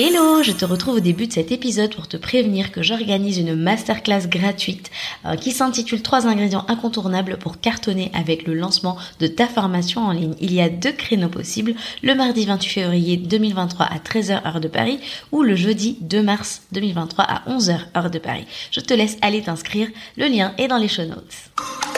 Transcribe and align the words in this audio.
Hello, 0.00 0.44
je 0.44 0.52
te 0.52 0.64
retrouve 0.64 0.98
au 0.98 1.00
début 1.00 1.26
de 1.26 1.32
cet 1.32 1.50
épisode 1.50 1.92
pour 1.92 2.06
te 2.06 2.16
prévenir 2.16 2.70
que 2.70 2.84
j'organise 2.84 3.38
une 3.38 3.56
masterclass 3.56 4.28
gratuite 4.28 4.92
euh, 5.26 5.34
qui 5.34 5.50
s'intitule 5.50 6.02
3 6.02 6.28
ingrédients 6.28 6.64
incontournables 6.68 7.36
pour 7.36 7.58
cartonner 7.60 8.12
avec 8.14 8.46
le 8.46 8.54
lancement 8.54 8.96
de 9.18 9.26
ta 9.26 9.48
formation 9.48 10.02
en 10.02 10.12
ligne. 10.12 10.36
Il 10.40 10.54
y 10.54 10.60
a 10.60 10.68
deux 10.68 10.92
créneaux 10.92 11.28
possibles, 11.28 11.74
le 12.04 12.14
mardi 12.14 12.46
28 12.46 12.68
février 12.70 13.16
2023 13.16 13.86
à 13.86 13.98
13h 13.98 14.46
heure 14.46 14.60
de 14.60 14.68
Paris 14.68 15.00
ou 15.32 15.42
le 15.42 15.56
jeudi 15.56 15.98
2 16.02 16.22
mars 16.22 16.62
2023 16.70 17.24
à 17.24 17.42
11h 17.50 17.80
heure 17.96 18.10
de 18.12 18.20
Paris. 18.20 18.46
Je 18.70 18.78
te 18.78 18.94
laisse 18.94 19.16
aller 19.20 19.42
t'inscrire, 19.42 19.88
le 20.16 20.28
lien 20.28 20.54
est 20.58 20.68
dans 20.68 20.78
les 20.78 20.86
show 20.86 21.06
notes. 21.06 21.97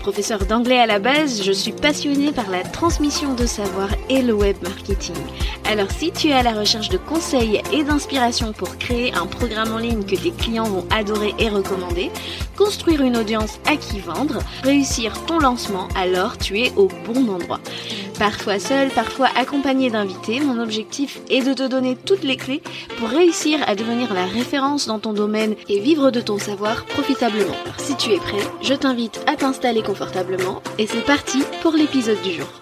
Professeur 0.00 0.46
d'anglais 0.46 0.78
à 0.78 0.86
la 0.86 0.98
base, 0.98 1.42
je 1.42 1.52
suis 1.52 1.72
passionnée 1.72 2.32
par 2.32 2.48
la 2.48 2.62
transmission 2.62 3.34
de 3.34 3.44
savoir 3.44 3.90
et 4.08 4.22
le 4.22 4.32
web 4.32 4.56
marketing. 4.62 5.14
Alors 5.70 5.90
si 5.90 6.10
tu 6.10 6.28
es 6.28 6.32
à 6.32 6.42
la 6.42 6.52
recherche 6.52 6.88
de 6.88 6.96
conseils 6.96 7.60
et 7.70 7.84
d'inspiration 7.84 8.54
pour 8.54 8.78
créer 8.78 9.12
un 9.12 9.26
programme 9.26 9.72
en 9.72 9.78
ligne 9.78 10.02
que 10.02 10.16
tes 10.16 10.30
clients 10.30 10.64
vont 10.64 10.86
adorer 10.90 11.34
et 11.38 11.50
recommander, 11.50 12.10
construire 12.56 13.02
une 13.02 13.18
audience 13.18 13.60
à 13.66 13.76
qui 13.76 14.00
vendre, 14.00 14.38
réussir 14.62 15.12
ton 15.26 15.38
lancement, 15.38 15.86
alors 15.94 16.38
tu 16.38 16.58
es 16.58 16.72
au 16.76 16.88
bon 17.04 17.28
endroit. 17.28 17.60
Parfois 18.20 18.58
seul, 18.58 18.90
parfois 18.90 19.28
accompagné 19.34 19.88
d'invités, 19.88 20.40
mon 20.40 20.62
objectif 20.62 21.20
est 21.30 21.40
de 21.40 21.54
te 21.54 21.66
donner 21.66 21.96
toutes 21.96 22.22
les 22.22 22.36
clés 22.36 22.60
pour 22.98 23.08
réussir 23.08 23.58
à 23.66 23.74
devenir 23.74 24.12
la 24.12 24.26
référence 24.26 24.86
dans 24.86 24.98
ton 24.98 25.14
domaine 25.14 25.54
et 25.70 25.80
vivre 25.80 26.10
de 26.10 26.20
ton 26.20 26.36
savoir 26.36 26.84
profitablement. 26.84 27.56
si 27.78 27.96
tu 27.96 28.12
es 28.12 28.18
prêt, 28.18 28.46
je 28.60 28.74
t'invite 28.74 29.24
à 29.26 29.36
t'installer 29.36 29.82
confortablement 29.82 30.60
et 30.76 30.86
c'est 30.86 31.00
parti 31.00 31.42
pour 31.62 31.72
l'épisode 31.72 32.20
du 32.20 32.32
jour. 32.32 32.59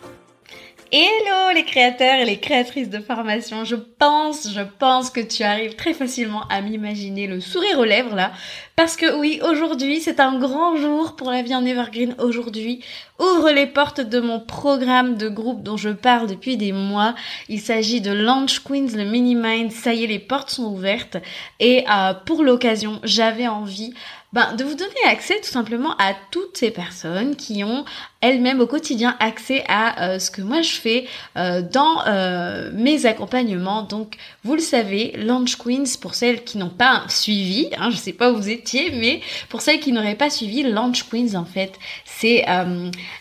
Hello 0.91 1.53
les 1.55 1.64
créateurs 1.64 2.14
et 2.14 2.25
les 2.25 2.39
créatrices 2.39 2.89
de 2.89 3.00
formation. 3.00 3.64
Je 3.64 3.77
pense, 3.77 4.50
je 4.55 4.62
pense 4.78 5.11
que 5.11 5.20
tu 5.20 5.42
arrives 5.42 5.77
très 5.77 5.92
facilement 5.92 6.45
à 6.48 6.62
m'imaginer 6.62 7.27
le 7.27 7.41
sourire 7.41 7.78
aux 7.78 7.84
lèvres 7.84 8.14
là. 8.14 8.33
Parce 8.75 8.97
que 8.97 9.19
oui, 9.19 9.41
aujourd'hui 9.42 10.00
c'est 10.00 10.19
un 10.19 10.39
grand 10.39 10.77
jour 10.77 11.14
pour 11.17 11.30
la 11.30 11.42
vie 11.42 11.55
en 11.55 11.67
Evergreen. 11.67 12.14
Aujourd'hui 12.19 12.83
ouvre 13.19 13.50
les 13.50 13.67
portes 13.67 14.00
de 14.00 14.20
mon 14.20 14.41
programme 14.41 15.17
de 15.17 15.28
groupe 15.28 15.62
dont 15.62 15.77
je 15.77 15.91
parle 15.91 16.27
depuis 16.27 16.56
des 16.56 16.72
mois. 16.72 17.14
Il 17.50 17.61
s'agit 17.61 18.00
de 18.00 18.12
Launch 18.12 18.61
Queens, 18.61 18.97
le 18.97 19.05
mini 19.05 19.34
mind. 19.34 19.73
Ça 19.73 19.92
y 19.92 20.05
est, 20.05 20.06
les 20.06 20.19
portes 20.19 20.50
sont 20.50 20.73
ouvertes. 20.73 21.19
Et 21.61 21.84
euh, 21.91 22.14
pour 22.25 22.42
l'occasion, 22.42 23.00
j'avais 23.02 23.48
envie 23.48 23.92
ben, 24.34 24.54
de 24.56 24.64
vous 24.64 24.74
donner 24.74 25.04
accès 25.06 25.40
tout 25.40 25.48
simplement 25.48 25.96
à 25.96 26.12
toutes 26.30 26.58
ces 26.58 26.70
personnes 26.70 27.34
qui 27.34 27.64
ont 27.64 27.86
elles-mêmes 28.20 28.60
au 28.60 28.66
quotidien 28.66 29.16
accès 29.20 29.64
à 29.68 30.02
euh, 30.02 30.18
ce 30.18 30.30
que 30.30 30.42
moi 30.42 30.60
je 30.60 30.72
fais 30.72 31.06
euh, 31.38 31.62
dans 31.62 32.04
euh, 32.06 32.70
mes 32.74 33.06
accompagnements. 33.06 33.84
Donc 33.84 34.16
vous 34.44 34.54
le 34.54 34.60
savez, 34.60 35.14
Launch 35.16 35.56
Queens, 35.56 35.96
pour 35.98 36.14
celles 36.14 36.44
qui 36.44 36.58
n'ont 36.58 36.68
pas 36.68 37.04
suivi, 37.08 37.70
hein, 37.78 37.88
je 37.90 37.96
sais 37.96 38.12
pas 38.12 38.30
où 38.30 38.36
vous 38.36 38.50
étiez, 38.50 38.90
mais 38.90 39.22
pour 39.48 39.62
celles 39.62 39.80
qui 39.80 39.92
n'auraient 39.92 40.14
pas 40.14 40.28
suivi, 40.28 40.62
Launch 40.62 41.08
Queens 41.08 41.34
en 41.34 41.46
fait, 41.46 41.72
c'est 42.04 42.44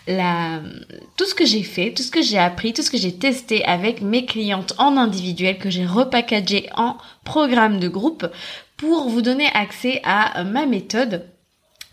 la 0.08 0.62
tout 1.16 1.26
ce 1.26 1.36
que 1.36 1.46
j'ai 1.46 1.64
fait, 1.64 1.94
tout 1.94 2.04
ce 2.04 2.12
que 2.12 2.22
j'ai 2.22 2.38
appris, 2.38 2.74
tout 2.74 2.82
ce 2.82 2.92
que 2.92 2.98
j'ai 2.98 3.16
testé 3.16 3.64
avec 3.64 4.02
mes 4.02 4.26
clientes 4.26 4.74
en 4.78 4.98
individuel, 4.98 5.58
que 5.58 5.70
j'ai 5.70 5.86
repackagé 5.86 6.70
en 6.76 6.98
programme 7.24 7.80
de 7.80 7.88
groupe 7.88 8.28
pour 8.78 9.10
vous 9.10 9.22
donner 9.22 9.50
accès 9.54 10.02
à 10.04 10.40
euh, 10.40 10.44
ma 10.44 10.66
méthode 10.66 11.26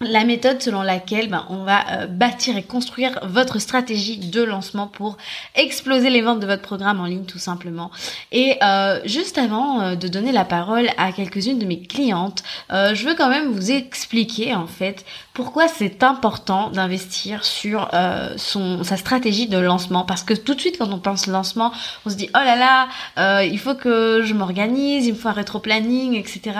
la 0.00 0.24
méthode 0.24 0.60
selon 0.60 0.82
laquelle 0.82 1.30
ben, 1.30 1.46
on 1.48 1.64
va 1.64 1.84
euh, 1.92 2.06
bâtir 2.06 2.56
et 2.56 2.64
construire 2.64 3.20
votre 3.22 3.58
stratégie 3.58 4.18
de 4.18 4.42
lancement 4.42 4.86
pour 4.88 5.16
exploser 5.54 6.10
les 6.10 6.20
ventes 6.20 6.40
de 6.40 6.46
votre 6.46 6.62
programme 6.62 7.00
en 7.00 7.06
ligne 7.06 7.24
tout 7.24 7.38
simplement. 7.38 7.90
Et 8.32 8.58
euh, 8.62 9.00
juste 9.04 9.38
avant 9.38 9.94
de 9.94 10.08
donner 10.08 10.32
la 10.32 10.44
parole 10.44 10.88
à 10.98 11.12
quelques-unes 11.12 11.60
de 11.60 11.64
mes 11.64 11.80
clientes, 11.80 12.42
je 12.70 13.06
veux 13.06 13.14
quand 13.14 13.30
même 13.30 13.52
vous 13.52 13.70
expliquer 13.70 14.54
en 14.54 14.66
fait 14.66 15.06
pourquoi 15.34 15.66
c'est 15.66 16.04
important 16.04 16.70
d'investir 16.70 17.44
sur 17.44 17.90
euh, 17.92 18.34
son 18.36 18.84
sa 18.84 18.96
stratégie 18.96 19.48
de 19.48 19.58
lancement? 19.58 20.04
Parce 20.04 20.22
que 20.22 20.32
tout 20.32 20.54
de 20.54 20.60
suite 20.60 20.78
quand 20.78 20.92
on 20.92 21.00
pense 21.00 21.26
lancement 21.26 21.72
on 22.06 22.10
se 22.10 22.14
dit 22.14 22.30
oh 22.34 22.38
là 22.38 22.54
là 22.54 22.88
euh, 23.18 23.44
il 23.44 23.58
faut 23.58 23.74
que 23.74 24.22
je 24.24 24.32
m'organise 24.32 25.06
il 25.06 25.14
me 25.14 25.18
faut 25.18 25.28
un 25.28 25.32
rétro 25.32 25.58
planning 25.58 26.14
etc 26.14 26.56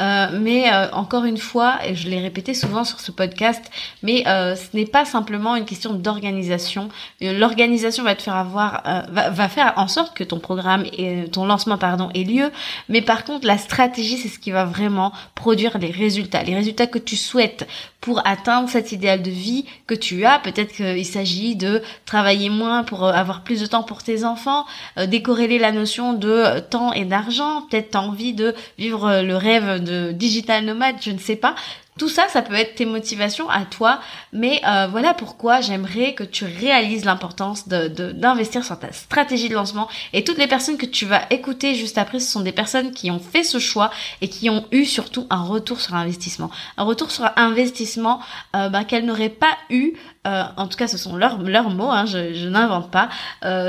euh, 0.00 0.26
mais 0.32 0.64
encore 0.92 1.24
une 1.24 1.38
fois 1.38 1.78
et 1.86 1.94
je 1.94 2.08
l'ai 2.08 2.18
répété 2.18 2.54
souvent 2.54 2.82
sur 2.82 2.98
ce 2.98 3.12
podcast 3.12 3.64
mais 4.02 4.24
ce 4.24 4.76
n'est 4.76 4.86
pas 4.86 5.04
simplement 5.04 5.54
une 5.54 5.64
question 5.64 5.94
d'organisation. 5.94 6.88
L'organisation 7.20 8.02
va 8.02 8.16
te 8.16 8.22
faire 8.22 8.34
avoir 8.34 8.82
va, 9.10 9.30
va, 9.30 9.48
faire 9.48 9.74
en 9.76 9.86
sorte 9.86 10.16
que 10.16 10.24
ton 10.24 10.40
programme 10.40 10.84
et 10.92 11.28
ton 11.30 11.46
lancement 11.46 11.78
pardon 11.78 12.10
ait 12.14 12.24
lieu. 12.24 12.50
Mais 12.88 13.00
par 13.00 13.24
contre 13.24 13.46
la 13.46 13.58
stratégie 13.58 14.16
c'est 14.16 14.28
ce 14.28 14.40
qui 14.40 14.50
va 14.50 14.64
vraiment 14.64 15.12
produire 15.36 15.78
les 15.78 15.92
résultats. 15.92 16.42
Les 16.42 16.56
résultats 16.56 16.88
que 16.88 16.98
tu 16.98 17.16
souhaites 17.16 17.68
pour 18.00 18.26
atteindre 18.26 18.68
cet 18.68 18.92
idéal 18.92 19.22
de 19.22 19.30
vie 19.30 19.64
que 19.86 19.94
tu 19.94 20.24
as. 20.24 20.38
Peut-être 20.38 20.72
qu'il 20.72 21.06
s'agit 21.06 21.56
de 21.56 21.82
travailler 22.06 22.48
moins 22.50 22.84
pour 22.84 23.04
euh, 23.04 23.12
avoir 23.12 23.42
plus 23.42 23.60
de 23.60 23.66
temps 23.66 23.82
pour 23.82 24.02
tes 24.02 24.24
enfants, 24.24 24.66
euh, 24.98 25.06
décorréler 25.06 25.58
la 25.58 25.72
notion 25.72 26.12
de 26.12 26.28
euh, 26.28 26.60
temps 26.60 26.92
et 26.92 27.04
d'argent. 27.04 27.62
Peut-être 27.62 27.90
t'as 27.90 28.00
envie 28.00 28.34
de 28.34 28.54
vivre 28.78 29.22
le 29.22 29.36
rêve 29.36 29.82
de 29.82 30.12
digital 30.12 30.64
nomade, 30.64 30.96
je 31.00 31.10
ne 31.10 31.18
sais 31.18 31.36
pas. 31.36 31.54
Tout 31.98 32.08
ça, 32.08 32.28
ça 32.28 32.42
peut 32.42 32.54
être 32.54 32.76
tes 32.76 32.86
motivations 32.86 33.50
à 33.50 33.64
toi, 33.64 33.98
mais 34.32 34.60
euh, 34.66 34.86
voilà 34.88 35.14
pourquoi 35.14 35.60
j'aimerais 35.60 36.14
que 36.14 36.22
tu 36.22 36.44
réalises 36.44 37.04
l'importance 37.04 37.66
de, 37.66 37.88
d'investir 37.88 38.64
sur 38.64 38.78
ta 38.78 38.92
stratégie 38.92 39.48
de 39.48 39.54
lancement. 39.54 39.88
Et 40.12 40.22
toutes 40.22 40.38
les 40.38 40.46
personnes 40.46 40.78
que 40.78 40.86
tu 40.86 41.06
vas 41.06 41.22
écouter 41.30 41.74
juste 41.74 41.98
après, 41.98 42.20
ce 42.20 42.30
sont 42.30 42.40
des 42.40 42.52
personnes 42.52 42.92
qui 42.92 43.10
ont 43.10 43.18
fait 43.18 43.42
ce 43.42 43.58
choix 43.58 43.90
et 44.20 44.28
qui 44.28 44.48
ont 44.48 44.64
eu 44.70 44.84
surtout 44.84 45.26
un 45.28 45.42
retour 45.42 45.80
sur 45.80 45.96
investissement. 45.96 46.50
Un 46.76 46.84
retour 46.84 47.10
sur 47.10 47.28
investissement 47.34 48.20
euh, 48.54 48.68
ben, 48.68 48.84
qu'elles 48.84 49.04
n'auraient 49.04 49.28
pas 49.28 49.56
eu, 49.68 49.94
euh, 50.28 50.44
en 50.56 50.68
tout 50.68 50.78
cas 50.78 50.86
ce 50.86 50.98
sont 50.98 51.16
leurs, 51.16 51.42
leurs 51.42 51.70
mots, 51.70 51.90
hein, 51.90 52.06
je, 52.06 52.32
je 52.32 52.48
n'invente 52.48 52.92
pas, 52.92 53.08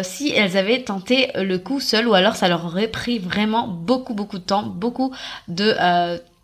si 0.04 0.30
elles 0.30 0.56
avaient 0.56 0.84
tenté 0.84 1.32
le 1.36 1.58
coup 1.58 1.80
seul 1.80 2.08
ou 2.08 2.14
alors 2.14 2.36
ça 2.36 2.48
leur 2.48 2.66
aurait 2.66 2.88
pris 2.88 3.18
vraiment 3.18 3.68
beaucoup 3.68 4.14
beaucoup 4.14 4.38
de 4.38 4.44
temps, 4.44 4.64
beaucoup 4.64 5.12
de 5.48 5.74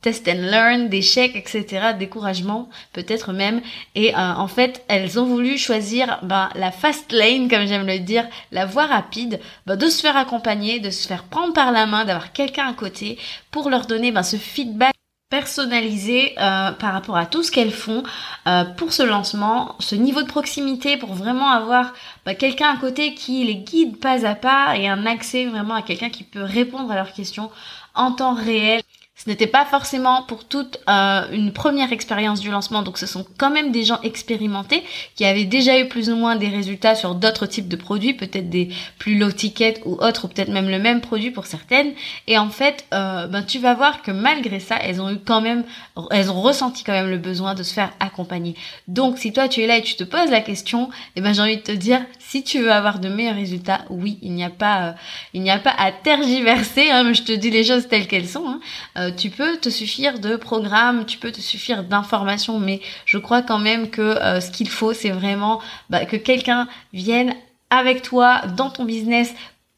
test 0.06 0.28
and 0.28 0.52
learn, 0.52 0.88
d'échecs, 0.88 1.36
etc., 1.36 1.94
découragement 1.98 2.70
peut-être 2.94 3.34
même. 3.34 3.60
Et 3.96 4.14
euh, 4.14 4.18
en 4.18 4.48
fait, 4.48 4.86
elles 4.88 5.20
ont 5.20 5.26
voulu 5.26 5.58
choisir 5.58 6.20
bah, 6.22 6.50
la 6.54 6.70
fast 6.70 7.12
lane, 7.12 7.50
comme 7.50 7.66
j'aime 7.66 7.88
le 7.88 7.98
dire, 7.98 8.28
la 8.52 8.68
voie 8.68 8.86
rapide, 8.86 9.40
bah, 9.66 9.76
de 9.76 9.88
se 9.88 10.02
faire 10.02 10.16
accompagner, 10.16 10.80
de 10.80 10.92
se 10.92 11.08
faire 11.08 11.24
prendre 11.24 11.54
par 11.54 11.72
la 11.72 11.88
main, 11.88 12.06
d'avoir 12.06 12.34
quelqu'un 12.34 12.68
à 12.68 12.74
côté 12.74 13.18
pour 13.50 13.72
leur 13.72 13.88
donner 13.88 14.12
bah, 14.12 14.22
ce 14.22 14.38
feedback 14.38 14.94
personnalisé 15.32 16.34
euh, 16.38 16.72
par 16.74 16.94
rapport 16.94 17.18
à 17.18 17.26
tout 17.26 17.42
ce 17.42 17.50
qu'elles 17.52 17.72
font 17.72 18.04
euh, 18.48 18.64
pour 18.64 18.94
ce 18.94 19.02
lancement, 19.02 19.76
ce 19.80 19.96
niveau 19.96 20.22
de 20.22 20.28
proximité 20.28 20.98
pour 20.98 21.16
vraiment 21.16 21.50
avoir 21.50 21.96
quelqu'un 22.38 22.70
à 22.70 22.78
côté 22.78 23.16
qui 23.16 23.44
les 23.44 23.56
guide 23.56 23.98
pas 24.00 24.24
à 24.24 24.36
pas 24.36 24.78
et 24.78 24.88
un 24.88 25.08
accès 25.08 25.48
vraiment 25.48 25.74
à 25.74 25.82
quelqu'un 25.82 26.12
qui 26.12 26.24
peut 26.24 26.44
répondre 26.44 26.92
à 26.92 26.96
leurs 26.96 27.12
questions 27.12 27.50
en 27.96 28.12
temps 28.12 28.36
réel. 28.36 28.84
Ce 29.18 29.30
n'était 29.30 29.48
pas 29.48 29.64
forcément 29.64 30.24
pour 30.24 30.44
toute 30.44 30.78
euh, 30.90 31.22
une 31.32 31.54
première 31.54 31.94
expérience 31.94 32.42
du 32.42 32.52
lancement, 32.52 32.82
donc 32.82 32.98
ce 32.98 33.06
sont 33.06 33.26
quand 33.38 33.50
même 33.50 33.72
des 33.72 33.86
gens 33.86 34.02
expérimentés 34.02 34.84
qui 35.16 35.24
avaient 35.24 35.46
déjà 35.46 35.80
eu 35.80 35.88
plus 35.88 36.10
ou 36.10 36.18
moins 36.18 36.36
des 36.36 36.50
résultats 36.50 36.96
sur 36.96 37.16
d'autres 37.16 37.46
types 37.46 37.70
de 37.70 37.78
produits, 37.78 38.14
peut-être 38.14 38.50
des 38.50 38.70
plus 39.00 39.18
low 39.18 39.32
ticket 39.32 39.76
ou 39.86 39.94
autres, 39.94 40.26
ou 40.26 40.28
peut-être 40.28 40.50
même 40.50 40.70
le 40.70 40.80
même 40.80 41.00
produit 41.00 41.32
pour 41.32 41.46
certaines. 41.46 41.94
Et 42.28 42.38
en 42.38 42.50
fait, 42.50 42.86
euh, 42.94 43.28
ben, 43.28 43.42
tu 43.42 43.58
vas 43.58 43.74
voir 43.74 44.02
que 44.02 44.12
malgré 44.12 44.60
ça, 44.60 44.76
elles 44.82 45.00
ont 45.00 45.10
eu 45.10 45.20
quand 45.26 45.40
même, 45.40 45.64
elles 46.12 46.30
ont 46.30 46.42
ressenti 46.42 46.84
quand 46.84 46.92
même 46.92 47.10
le 47.10 47.18
besoin 47.18 47.56
de 47.56 47.64
se 47.64 47.74
faire 47.74 47.94
accompagner. 48.02 48.56
Donc 48.90 49.18
si 49.18 49.32
toi 49.32 49.48
tu 49.48 49.62
es 49.62 49.68
là 49.68 49.78
et 49.78 49.82
tu 49.82 49.96
te 49.96 50.04
poses 50.04 50.30
la 50.30 50.42
question, 50.42 50.90
eh 51.16 51.22
ben 51.22 51.34
j'ai 51.34 51.42
envie 51.42 51.58
de 51.58 51.62
te 51.62 51.72
dire, 51.72 52.02
si 52.20 52.44
tu 52.44 52.60
veux 52.60 52.72
avoir 52.72 53.00
de 53.00 53.08
meilleurs 53.08 53.36
résultats, 53.36 53.86
oui, 53.90 54.20
il 54.22 54.34
n'y 54.34 54.44
a 54.44 54.50
pas, 54.50 54.88
euh, 54.88 54.92
il 55.34 55.42
n'y 55.42 55.52
a 55.52 55.60
pas 55.60 55.74
à 55.78 55.94
tergiverser. 55.94 56.92
Hein, 56.92 57.14
je 57.14 57.22
te 57.22 57.32
dis 57.32 57.50
les 57.50 57.64
choses 57.64 57.88
telles 57.88 58.08
qu'elles 58.08 58.28
sont. 58.28 58.46
Hein. 58.46 58.60
Euh, 59.06 59.12
tu 59.16 59.30
peux 59.30 59.58
te 59.58 59.70
suffire 59.70 60.20
de 60.20 60.36
programmes, 60.36 61.06
tu 61.06 61.18
peux 61.18 61.32
te 61.32 61.42
suffire 61.42 61.84
d'informations, 61.84 62.60
mais 62.60 62.82
je 63.06 63.18
crois 63.18 63.42
quand 63.42 63.60
même 63.60 63.90
que 63.90 64.02
euh, 64.02 64.42
ce 64.42 64.52
qu'il 64.52 64.70
faut, 64.70 64.94
c'est 64.94 65.10
vraiment 65.10 65.62
bah, 65.90 66.06
que 66.06 66.16
quelqu'un 66.16 66.68
vienne 66.94 67.34
avec 67.70 68.02
toi 68.02 68.42
dans 68.58 68.70
ton 68.70 68.86
business 68.86 69.34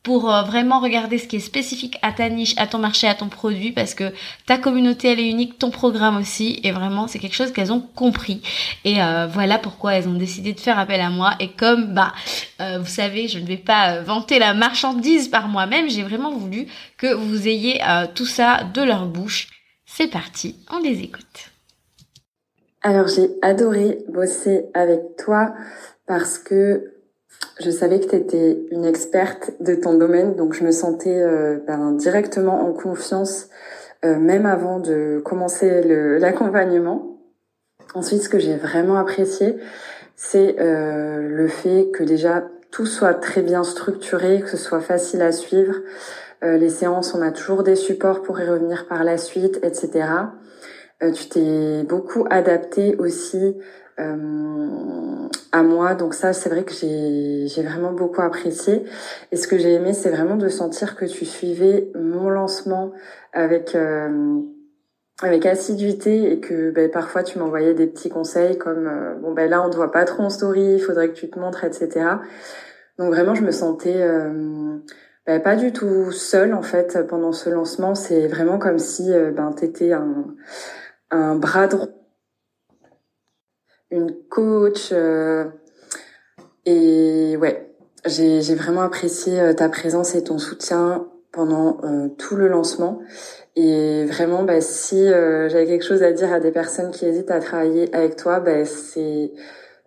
pour 0.07 0.33
euh, 0.33 0.43
vraiment 0.43 0.79
regarder 0.79 1.17
ce 1.17 1.27
qui 1.27 1.35
est 1.35 1.41
spécifique 1.41 1.97
à 2.01 2.13
ta 2.13 2.29
niche, 2.29 2.53
à 2.55 2.65
ton 2.65 2.77
marché, 2.77 3.09
à 3.09 3.13
ton 3.13 3.27
produit, 3.27 3.73
parce 3.73 3.93
que 3.93 4.13
ta 4.45 4.57
communauté 4.57 5.09
elle 5.09 5.19
est 5.19 5.29
unique, 5.29 5.59
ton 5.59 5.69
programme 5.69 6.15
aussi, 6.15 6.61
et 6.63 6.71
vraiment 6.71 7.09
c'est 7.09 7.19
quelque 7.19 7.35
chose 7.35 7.51
qu'elles 7.51 7.73
ont 7.73 7.81
compris. 7.93 8.41
Et 8.85 9.03
euh, 9.03 9.27
voilà 9.27 9.59
pourquoi 9.59 9.95
elles 9.95 10.07
ont 10.07 10.13
décidé 10.13 10.53
de 10.53 10.61
faire 10.61 10.79
appel 10.79 11.01
à 11.01 11.09
moi. 11.09 11.31
Et 11.41 11.49
comme 11.49 11.93
bah 11.93 12.13
vous 12.79 12.87
savez, 12.87 13.27
je 13.27 13.37
ne 13.37 13.45
vais 13.45 13.57
pas 13.57 13.99
vanter 13.99 14.39
la 14.39 14.53
marchandise 14.53 15.27
par 15.27 15.49
moi-même, 15.49 15.89
j'ai 15.89 16.03
vraiment 16.03 16.31
voulu 16.31 16.67
que 16.97 17.13
vous 17.13 17.47
ayez 17.49 17.81
tout 18.15 18.25
ça 18.25 18.63
de 18.73 18.81
leur 18.81 19.07
bouche. 19.07 19.49
C'est 19.85 20.07
parti, 20.07 20.55
on 20.71 20.79
les 20.79 21.01
écoute. 21.01 21.51
Alors 22.81 23.09
j'ai 23.09 23.29
adoré 23.41 23.99
bosser 24.07 24.67
avec 24.73 25.01
toi 25.17 25.53
parce 26.07 26.39
que 26.39 26.96
je 27.59 27.71
savais 27.71 27.99
que 27.99 28.07
tu 28.07 28.15
étais 28.15 28.59
une 28.71 28.85
experte 28.85 29.51
de 29.59 29.75
ton 29.75 29.95
domaine, 29.95 30.35
donc 30.35 30.53
je 30.53 30.63
me 30.63 30.71
sentais 30.71 31.21
euh, 31.21 31.57
ben, 31.65 31.93
directement 31.93 32.67
en 32.67 32.73
confiance, 32.73 33.49
euh, 34.05 34.17
même 34.17 34.45
avant 34.45 34.79
de 34.79 35.19
commencer 35.23 35.81
l'accompagnement. 36.19 37.17
Ensuite, 37.95 38.21
ce 38.21 38.29
que 38.29 38.37
j'ai 38.37 38.55
vraiment 38.55 38.97
apprécié, 38.97 39.57
c'est 40.15 40.57
euh, 40.59 41.27
le 41.29 41.47
fait 41.47 41.89
que 41.91 42.03
déjà 42.03 42.47
tout 42.69 42.85
soit 42.85 43.15
très 43.15 43.41
bien 43.41 43.63
structuré, 43.63 44.41
que 44.41 44.49
ce 44.49 44.57
soit 44.57 44.81
facile 44.81 45.21
à 45.21 45.31
suivre. 45.31 45.75
les 46.43 46.69
séances, 46.69 47.15
on 47.15 47.21
a 47.23 47.31
toujours 47.31 47.63
des 47.63 47.75
supports 47.75 48.21
pour 48.21 48.39
y 48.39 48.47
revenir 48.47 48.87
par 48.87 49.03
la 49.03 49.17
suite, 49.17 49.59
etc. 49.63 50.05
tu 50.99 51.29
t'es 51.29 51.83
beaucoup 51.83 52.27
adapté 52.29 52.95
aussi 52.97 53.55
euh, 53.99 55.27
à 55.51 55.63
moi. 55.63 55.95
Donc 55.95 56.13
ça, 56.13 56.33
c'est 56.33 56.49
vrai 56.49 56.63
que 56.63 56.73
j'ai 56.73 57.63
vraiment 57.63 57.91
beaucoup 57.91 58.21
apprécié. 58.21 58.83
Et 59.31 59.37
ce 59.37 59.47
que 59.47 59.57
j'ai 59.57 59.73
aimé, 59.73 59.93
c'est 59.93 60.11
vraiment 60.11 60.35
de 60.35 60.49
sentir 60.49 60.95
que 60.95 61.05
tu 61.05 61.25
suivais 61.25 61.91
mon 61.95 62.29
lancement 62.29 62.91
avec 63.33 63.73
euh, 63.75 64.39
avec 65.23 65.47
assiduité 65.47 66.31
et 66.31 66.39
que 66.39 66.69
ben, 66.69 66.91
parfois 66.91 67.23
tu 67.23 67.39
m'envoyais 67.39 67.73
des 67.73 67.87
petits 67.87 68.09
conseils 68.09 68.59
comme 68.59 68.85
euh, 68.87 69.15
bon 69.15 69.33
ben 69.33 69.49
là 69.49 69.63
on 69.65 69.69
te 69.71 69.75
voit 69.75 69.91
pas 69.91 70.05
trop 70.05 70.21
en 70.21 70.29
story, 70.29 70.75
il 70.75 70.79
faudrait 70.79 71.09
que 71.09 71.15
tu 71.15 71.29
te 71.29 71.39
montres, 71.39 71.63
etc. 71.63 72.05
Donc 72.99 73.13
vraiment, 73.13 73.33
je 73.33 73.43
me 73.43 73.51
sentais 73.51 74.07
ben, 75.25 75.41
pas 75.41 75.55
du 75.55 75.73
tout 75.73 76.11
seule 76.11 76.53
en 76.53 76.61
fait 76.61 76.99
pendant 77.07 77.31
ce 77.31 77.49
lancement. 77.49 77.95
C'est 77.95 78.27
vraiment 78.27 78.59
comme 78.59 78.77
si 78.77 79.11
ben 79.11 79.53
t'étais 79.53 79.93
un 79.93 80.35
un 81.09 81.35
bras 81.35 81.67
droit 81.67 81.87
une 83.91 84.13
coach. 84.29 84.89
Euh, 84.91 85.45
et 86.65 87.37
ouais, 87.37 87.73
j'ai 88.05 88.55
vraiment 88.55 88.81
apprécié 88.81 89.39
euh, 89.39 89.53
ta 89.53 89.69
présence 89.69 90.15
et 90.15 90.23
ton 90.23 90.37
soutien 90.37 91.07
pendant 91.31 91.79
euh, 91.83 92.09
tout 92.17 92.35
le 92.35 92.47
lancement. 92.47 92.99
Et 93.55 94.05
vraiment, 94.05 94.43
bah, 94.43 94.61
si 94.61 95.07
j'avais 95.07 95.65
quelque 95.65 95.85
chose 95.85 96.03
à 96.03 96.11
dire 96.11 96.31
à 96.31 96.39
des 96.39 96.51
personnes 96.51 96.91
qui 96.91 97.07
hésitent 97.07 97.31
à 97.31 97.39
travailler 97.39 97.93
avec 97.95 98.15
toi, 98.15 98.39
bah, 98.39 98.65
c'est 98.65 99.31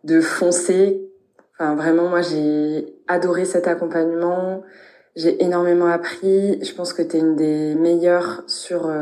de 0.02 0.20
foncer. 0.20 1.08
Enfin, 1.54 1.76
vraiment, 1.76 2.08
moi, 2.08 2.20
j'ai 2.20 2.96
adoré 3.06 3.44
cet 3.44 3.68
accompagnement. 3.68 4.62
J'ai 5.14 5.44
énormément 5.44 5.86
appris. 5.86 6.60
Je 6.64 6.74
pense 6.74 6.92
que 6.92 7.02
tu 7.02 7.16
es 7.16 7.20
une 7.20 7.36
des 7.36 7.76
meilleures 7.76 8.42
sur 8.48 8.92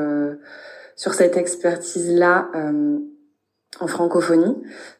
sur 0.96 1.14
cette 1.14 1.38
expertise-là 1.38 2.50
en 3.80 3.86
francophonie. 3.86 4.56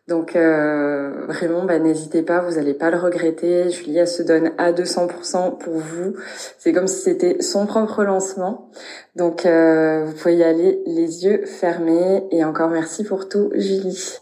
Donc 0.06 0.37
euh, 0.37 1.26
vraiment, 1.26 1.65
bah, 1.65 1.79
n'hésitez 1.79 2.23
pas, 2.23 2.41
vous 2.41 2.55
n'allez 2.55 2.75
pas 2.75 2.91
le 2.91 2.99
regretter. 2.99 3.70
Julia 3.70 4.06
se 4.06 4.23
donne 4.23 4.53
à 4.59 4.73
200% 4.73 5.59
pour 5.59 5.75
vous. 5.75 6.15
C'est 6.59 6.73
comme 6.73 6.87
si 6.87 7.03
c'était 7.03 7.43
son 7.43 7.67
propre 7.67 8.05
lancement. 8.05 8.70
Donc 9.17 9.47
euh, 9.47 10.05
vous 10.05 10.12
pouvez 10.12 10.37
y 10.37 10.44
aller 10.44 10.82
les 10.87 11.25
yeux 11.25 11.44
fermés. 11.47 12.26
Et 12.31 12.44
encore 12.44 12.70
merci 12.70 13.05
pour 13.05 13.29
tout, 13.29 13.50
Julie. 13.55 14.19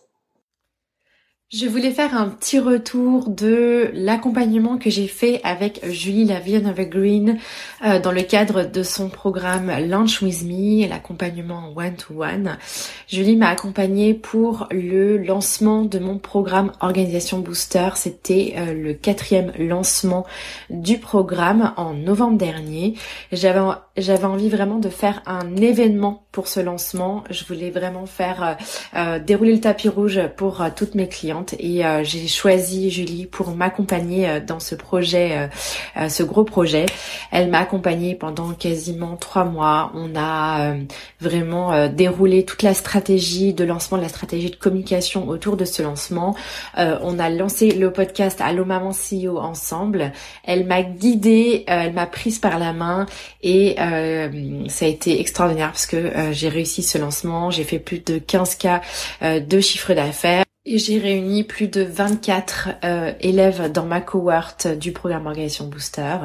Je 1.52 1.66
voulais 1.66 1.92
faire 1.92 2.16
un 2.16 2.28
petit 2.28 2.58
retour 2.58 3.28
de 3.28 3.92
l'accompagnement 3.94 4.78
que 4.78 4.90
j'ai 4.90 5.06
fait 5.06 5.40
avec 5.44 5.78
Julie 5.88 6.24
Lavienne 6.24 6.74
Green 6.74 7.38
euh, 7.84 8.00
dans 8.00 8.10
le 8.10 8.22
cadre 8.22 8.64
de 8.64 8.82
son 8.82 9.08
programme 9.08 9.70
Lunch 9.86 10.22
With 10.22 10.42
Me, 10.42 10.88
l'accompagnement 10.88 11.72
one-to-one. 11.76 12.58
Julie 13.06 13.36
m'a 13.36 13.50
accompagnée 13.50 14.12
pour 14.12 14.66
le 14.72 15.18
lancement 15.18 15.82
de 15.82 16.00
mon 16.00 16.18
programme 16.18 16.72
Organisation 16.80 17.38
Booster. 17.38 17.90
C'était 17.94 18.54
euh, 18.56 18.74
le 18.74 18.94
quatrième 18.94 19.52
lancement 19.56 20.26
du 20.68 20.98
programme 20.98 21.72
en 21.76 21.94
novembre 21.94 22.38
dernier. 22.38 22.94
J'avais 23.30 23.60
j'avais 23.96 24.24
envie 24.24 24.48
vraiment 24.48 24.80
de 24.80 24.88
faire 24.88 25.22
un 25.26 25.54
événement 25.54 26.26
pour 26.32 26.48
ce 26.48 26.58
lancement. 26.58 27.22
Je 27.30 27.44
voulais 27.44 27.70
vraiment 27.70 28.04
faire 28.04 28.58
euh, 28.96 29.20
dérouler 29.20 29.54
le 29.54 29.60
tapis 29.60 29.88
rouge 29.88 30.20
pour 30.36 30.60
toutes 30.74 30.96
mes 30.96 31.06
et 31.58 31.84
euh, 31.84 32.04
j'ai 32.04 32.26
choisi 32.28 32.90
Julie 32.90 33.26
pour 33.26 33.50
m'accompagner 33.54 34.28
euh, 34.28 34.40
dans 34.40 34.60
ce 34.60 34.74
projet, 34.74 35.48
euh, 35.96 36.08
ce 36.08 36.22
gros 36.22 36.44
projet. 36.44 36.86
Elle 37.30 37.50
m'a 37.50 37.58
accompagnée 37.58 38.14
pendant 38.14 38.52
quasiment 38.52 39.16
trois 39.16 39.44
mois. 39.44 39.92
On 39.94 40.16
a 40.16 40.74
vraiment 41.20 41.88
déroulé 41.88 42.44
toute 42.44 42.62
la 42.62 42.74
stratégie 42.74 43.52
de 43.52 43.64
lancement, 43.64 43.98
la 43.98 44.08
stratégie 44.08 44.50
de 44.50 44.56
communication 44.56 45.28
autour 45.28 45.56
de 45.56 45.64
ce 45.64 45.82
lancement. 45.82 46.36
on 46.76 47.18
a 47.18 47.28
lancé 47.30 47.70
le 47.70 47.92
podcast 47.92 48.40
Allo 48.40 48.64
Maman 48.64 48.90
CEO 48.90 49.38
ensemble. 49.38 50.12
Elle 50.44 50.66
m'a 50.66 50.82
guidée, 50.82 51.64
elle 51.66 51.92
m'a 51.92 52.06
prise 52.06 52.38
par 52.38 52.58
la 52.58 52.72
main 52.72 53.06
et 53.42 53.76
ça 54.68 54.84
a 54.84 54.88
été 54.88 55.20
extraordinaire 55.20 55.72
parce 55.72 55.86
que 55.86 56.32
j'ai 56.32 56.48
réussi 56.48 56.82
ce 56.82 56.98
lancement. 56.98 57.50
J'ai 57.50 57.64
fait 57.64 57.78
plus 57.78 58.00
de 58.00 58.18
15 58.18 58.54
cas 58.56 58.80
de 59.22 59.60
chiffre 59.60 59.94
d'affaires. 59.94 60.45
J'ai 60.66 60.98
réuni 60.98 61.44
plus 61.44 61.68
de 61.68 61.82
24 61.82 62.70
euh, 62.82 63.12
élèves 63.20 63.70
dans 63.70 63.84
ma 63.84 64.00
cohorte 64.00 64.66
du 64.66 64.90
programme 64.90 65.28
Organisation 65.28 65.68
Booster. 65.68 66.16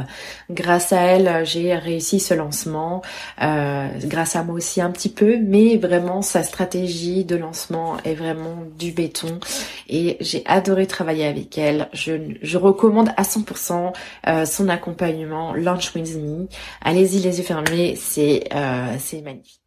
Grâce 0.49 0.91
à 0.93 1.01
elle, 1.01 1.45
j'ai 1.45 1.75
réussi 1.75 2.19
ce 2.19 2.33
lancement. 2.33 3.03
Euh, 3.43 3.87
grâce 4.05 4.35
à 4.35 4.43
moi 4.43 4.55
aussi 4.55 4.81
un 4.81 4.89
petit 4.89 5.09
peu, 5.09 5.37
mais 5.37 5.77
vraiment 5.77 6.23
sa 6.23 6.41
stratégie 6.41 7.23
de 7.23 7.35
lancement 7.35 7.97
est 8.03 8.15
vraiment 8.15 8.63
du 8.79 8.91
béton. 8.91 9.39
Et 9.87 10.17
j'ai 10.21 10.41
adoré 10.47 10.87
travailler 10.87 11.27
avec 11.27 11.55
elle. 11.59 11.87
Je, 11.93 12.13
je 12.41 12.57
recommande 12.57 13.09
à 13.17 13.21
100% 13.21 13.93
euh, 14.27 14.45
son 14.45 14.69
accompagnement 14.69 15.53
Launch 15.53 15.93
With 15.93 16.15
Me. 16.15 16.47
Allez-y 16.81 17.19
les 17.19 17.37
yeux 17.37 17.43
fermés, 17.43 17.95
c'est 17.95 18.49
c'est 18.97 19.21
magnifique. 19.21 19.61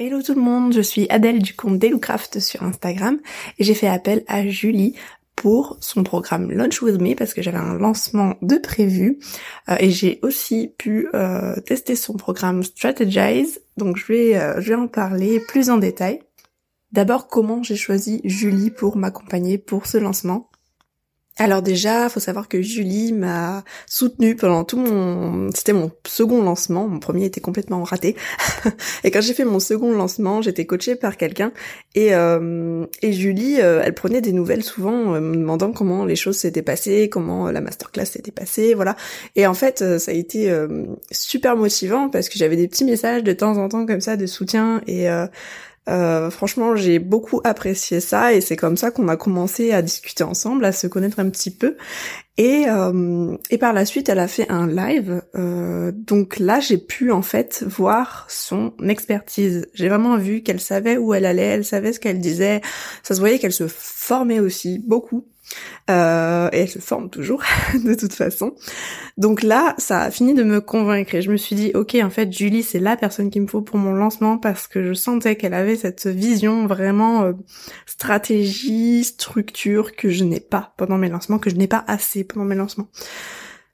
Hello 0.00 0.22
tout 0.22 0.36
le 0.36 0.40
monde, 0.40 0.72
je 0.72 0.80
suis 0.80 1.08
Adèle 1.10 1.42
du 1.42 1.54
compte 1.54 1.80
Delucraft 1.80 2.38
sur 2.38 2.62
Instagram 2.62 3.18
et 3.58 3.64
j'ai 3.64 3.74
fait 3.74 3.88
appel 3.88 4.22
à 4.28 4.46
Julie 4.46 4.94
pour 5.34 5.76
son 5.80 6.04
programme 6.04 6.52
Launch 6.52 6.80
With 6.82 7.00
Me 7.00 7.16
parce 7.16 7.34
que 7.34 7.42
j'avais 7.42 7.58
un 7.58 7.74
lancement 7.74 8.36
de 8.40 8.58
prévu 8.58 9.18
euh, 9.68 9.74
et 9.80 9.90
j'ai 9.90 10.20
aussi 10.22 10.72
pu 10.78 11.08
euh, 11.14 11.58
tester 11.62 11.96
son 11.96 12.12
programme 12.12 12.62
Strategize 12.62 13.60
donc 13.76 13.96
je 13.96 14.06
vais, 14.06 14.36
euh, 14.36 14.60
je 14.60 14.68
vais 14.68 14.76
en 14.76 14.86
parler 14.86 15.40
plus 15.40 15.68
en 15.68 15.78
détail. 15.78 16.20
D'abord 16.92 17.26
comment 17.26 17.64
j'ai 17.64 17.74
choisi 17.74 18.20
Julie 18.22 18.70
pour 18.70 18.96
m'accompagner 18.96 19.58
pour 19.58 19.86
ce 19.86 19.98
lancement? 19.98 20.48
Alors 21.40 21.62
déjà, 21.62 22.08
faut 22.08 22.18
savoir 22.18 22.48
que 22.48 22.60
Julie 22.62 23.12
m'a 23.12 23.62
soutenue 23.86 24.34
pendant 24.34 24.64
tout 24.64 24.76
mon... 24.76 25.52
C'était 25.54 25.72
mon 25.72 25.92
second 26.04 26.42
lancement, 26.42 26.88
mon 26.88 26.98
premier 26.98 27.26
était 27.26 27.40
complètement 27.40 27.84
raté. 27.84 28.16
et 29.04 29.12
quand 29.12 29.20
j'ai 29.20 29.34
fait 29.34 29.44
mon 29.44 29.60
second 29.60 29.92
lancement, 29.92 30.42
j'étais 30.42 30.66
coachée 30.66 30.96
par 30.96 31.16
quelqu'un 31.16 31.52
et, 31.94 32.12
euh, 32.12 32.84
et 33.02 33.12
Julie, 33.12 33.60
euh, 33.60 33.82
elle 33.84 33.94
prenait 33.94 34.20
des 34.20 34.32
nouvelles 34.32 34.64
souvent, 34.64 35.14
euh, 35.14 35.20
me 35.20 35.36
demandant 35.36 35.70
comment 35.70 36.04
les 36.04 36.16
choses 36.16 36.36
s'étaient 36.38 36.62
passées, 36.62 37.08
comment 37.08 37.52
la 37.52 37.60
masterclass 37.60 38.06
s'était 38.06 38.32
passée, 38.32 38.74
voilà. 38.74 38.96
Et 39.36 39.46
en 39.46 39.54
fait, 39.54 39.98
ça 39.98 40.10
a 40.10 40.14
été 40.14 40.52
super 41.12 41.56
motivant 41.56 42.08
parce 42.08 42.28
que 42.28 42.36
j'avais 42.36 42.56
des 42.56 42.66
petits 42.66 42.84
messages 42.84 43.22
de 43.22 43.32
temps 43.32 43.58
en 43.58 43.68
temps 43.68 43.86
comme 43.86 44.00
ça 44.00 44.16
de 44.16 44.26
soutien 44.26 44.82
et 44.88 45.06
euh, 45.88 46.30
franchement, 46.30 46.76
j'ai 46.76 46.98
beaucoup 46.98 47.40
apprécié 47.44 48.00
ça 48.00 48.34
et 48.34 48.40
c'est 48.40 48.56
comme 48.56 48.76
ça 48.76 48.90
qu'on 48.90 49.08
a 49.08 49.16
commencé 49.16 49.72
à 49.72 49.82
discuter 49.82 50.24
ensemble, 50.24 50.64
à 50.64 50.72
se 50.72 50.86
connaître 50.86 51.18
un 51.18 51.30
petit 51.30 51.50
peu. 51.50 51.76
Et, 52.36 52.66
euh, 52.68 53.36
par 53.58 53.72
la 53.72 53.84
suite, 53.84 54.08
elle 54.08 54.20
a 54.20 54.28
fait 54.28 54.48
un 54.50 54.66
live. 54.66 55.22
Euh, 55.34 55.90
donc 55.92 56.38
là, 56.38 56.60
j'ai 56.60 56.78
pu 56.78 57.10
en 57.10 57.22
fait 57.22 57.64
voir 57.66 58.26
son 58.28 58.72
expertise. 58.86 59.66
J'ai 59.74 59.88
vraiment 59.88 60.16
vu 60.16 60.42
qu'elle 60.42 60.60
savait 60.60 60.98
où 60.98 61.14
elle 61.14 61.26
allait, 61.26 61.42
elle 61.42 61.64
savait 61.64 61.92
ce 61.92 62.00
qu'elle 62.00 62.20
disait. 62.20 62.60
Ça 63.02 63.14
se 63.14 63.20
voyait 63.20 63.38
qu'elle 63.38 63.52
se 63.52 63.66
formait 63.66 64.40
aussi 64.40 64.78
beaucoup. 64.78 65.26
Euh, 65.90 66.48
et 66.52 66.58
elle 66.60 66.68
se 66.68 66.78
forme 66.78 67.08
toujours, 67.08 67.42
de 67.74 67.94
toute 67.94 68.12
façon. 68.12 68.54
Donc 69.16 69.42
là, 69.42 69.74
ça 69.78 70.00
a 70.02 70.10
fini 70.10 70.34
de 70.34 70.42
me 70.42 70.60
convaincre 70.60 71.14
et 71.14 71.22
je 71.22 71.30
me 71.30 71.36
suis 71.36 71.56
dit, 71.56 71.70
ok, 71.74 71.96
en 72.02 72.10
fait, 72.10 72.32
Julie, 72.32 72.62
c'est 72.62 72.78
la 72.78 72.96
personne 72.96 73.30
qu'il 73.30 73.42
me 73.42 73.46
faut 73.46 73.62
pour 73.62 73.78
mon 73.78 73.92
lancement 73.92 74.38
parce 74.38 74.68
que 74.68 74.84
je 74.84 74.92
sentais 74.92 75.36
qu'elle 75.36 75.54
avait 75.54 75.76
cette 75.76 76.06
vision 76.06 76.66
vraiment 76.66 77.24
euh, 77.24 77.32
stratégie, 77.86 79.04
structure 79.04 79.96
que 79.96 80.10
je 80.10 80.24
n'ai 80.24 80.40
pas 80.40 80.74
pendant 80.76 80.98
mes 80.98 81.08
lancements, 81.08 81.38
que 81.38 81.50
je 81.50 81.56
n'ai 81.56 81.68
pas 81.68 81.84
assez 81.86 82.24
pendant 82.24 82.44
mes 82.44 82.54
lancements. 82.54 82.88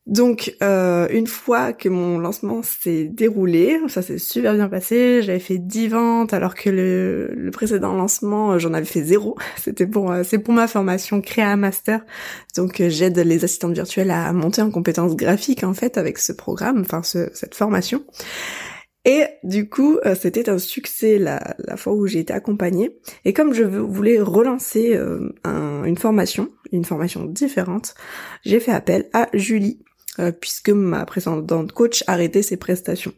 Donc 0.07 0.55
euh, 0.63 1.09
une 1.11 1.27
fois 1.27 1.73
que 1.73 1.89
mon 1.89 2.19
lancement 2.19 2.63
s'est 2.63 3.05
déroulé, 3.05 3.81
ça 3.89 4.03
s'est 4.03 4.19
super 4.19 4.53
bien 4.53 4.69
passé, 4.69 5.23
j'avais 5.23 5.39
fait 5.39 5.57
10 5.57 5.89
ventes 5.89 6.35
alors 6.35 6.55
que 6.55 6.69
le, 6.69 7.33
le 7.35 7.51
précédent 7.51 7.95
lancement 7.95 8.53
euh, 8.53 8.59
j'en 8.59 8.75
avais 8.75 8.85
fait 8.85 9.03
zéro. 9.03 9.39
C'était 9.57 9.87
pour 9.87 10.13
euh, 10.13 10.23
c'est 10.23 10.39
pour 10.39 10.53
ma 10.53 10.69
formation 10.69 11.23
Créa 11.23 11.57
Master. 11.57 12.05
Donc 12.55 12.83
j'aide 12.87 13.19
les 13.19 13.45
assistantes 13.45 13.73
virtuelles 13.73 14.11
à 14.11 14.31
monter 14.35 14.61
en 14.61 14.71
compétences 14.71 15.17
graphiques 15.17 15.65
en 15.65 15.73
fait 15.73 15.97
avec 15.97 16.19
ce 16.19 16.33
programme, 16.33 16.83
enfin 16.83 17.03
ce, 17.03 17.31
cette 17.33 17.55
formation. 17.55 18.05
Et 19.07 19.25
du 19.43 19.69
coup, 19.69 19.99
c'était 20.19 20.49
un 20.49 20.57
succès 20.57 21.19
la, 21.19 21.55
la, 21.59 21.77
fois 21.77 21.93
où 21.93 22.07
j'ai 22.07 22.21
été 22.21 22.33
accompagnée. 22.33 22.97
Et 23.27 23.35
comme 23.35 23.53
je 23.53 23.63
voulais 23.63 24.19
relancer 24.19 24.99
une 25.45 25.97
formation, 25.99 26.49
une 26.73 26.87
formation 26.87 27.27
différente, 27.27 27.95
j'ai 28.47 28.61
fait 28.61 28.73
appel 28.73 29.11
à 29.13 29.29
Julie, 29.35 29.85
euh, 30.21 30.31
puisque 30.31 30.71
ma 30.71 31.05
précédente 31.07 31.73
coach 31.73 32.05
arrêtait 32.07 32.43
ses 32.43 32.57
prestations. 32.57 33.13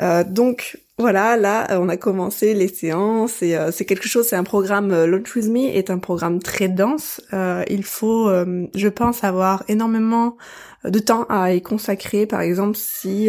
Euh, 0.00 0.24
donc 0.24 0.78
voilà, 0.96 1.36
là 1.36 1.66
on 1.78 1.88
a 1.88 1.96
commencé 1.96 2.54
les 2.54 2.68
séances 2.68 3.42
et 3.42 3.56
euh, 3.56 3.70
c'est 3.70 3.84
quelque 3.84 4.08
chose, 4.08 4.26
c'est 4.26 4.36
un 4.36 4.44
programme 4.44 5.04
Launch 5.04 5.34
With 5.36 5.48
Me 5.48 5.68
est 5.68 5.90
un 5.90 5.98
programme 5.98 6.40
très 6.40 6.68
dense. 6.68 7.20
il 7.68 7.84
faut, 7.84 8.30
je 8.74 8.88
pense, 8.88 9.22
avoir 9.22 9.64
énormément 9.68 10.36
de 10.84 10.98
temps 10.98 11.24
à 11.28 11.52
y 11.52 11.62
consacrer. 11.62 12.26
Par 12.26 12.40
exemple, 12.40 12.76
si 12.78 13.28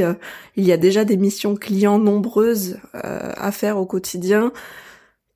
il 0.55 0.63
y 0.63 0.71
a 0.71 0.77
déjà 0.77 1.05
des 1.05 1.17
missions 1.17 1.55
clients 1.55 1.99
nombreuses 1.99 2.77
à 2.93 3.51
faire 3.51 3.77
au 3.77 3.85
quotidien, 3.85 4.51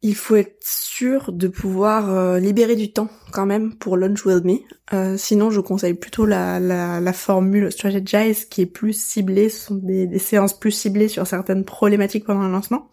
il 0.02 0.16
faut 0.16 0.36
être 0.36 0.58
sûr 0.62 1.32
de 1.34 1.48
pouvoir 1.48 2.10
euh, 2.10 2.40
libérer 2.40 2.76
du 2.76 2.94
temps 2.94 3.10
quand 3.32 3.46
même 3.46 3.76
pour 3.76 3.98
Launch 3.98 4.26
With 4.26 4.46
Me. 4.46 4.60
Euh, 4.94 5.18
sinon, 5.18 5.52
je 5.52 5.60
conseille 5.60 5.94
plutôt 5.94 6.26
la, 6.26 7.14
formule 7.14 7.72
Strategize 7.72 8.46
qui 8.46 8.62
est 8.62 8.66
plus 8.66 8.94
ciblée, 8.94 9.50
sont 9.50 9.76
des, 9.76 10.08
des, 10.08 10.20
séances 10.20 10.58
plus 10.58 10.72
ciblées 10.72 11.10
sur 11.10 11.28
certaines 11.28 11.66
problématiques 11.66 12.26
pendant 12.26 12.44
le 12.44 12.52
lancement. 12.52 12.90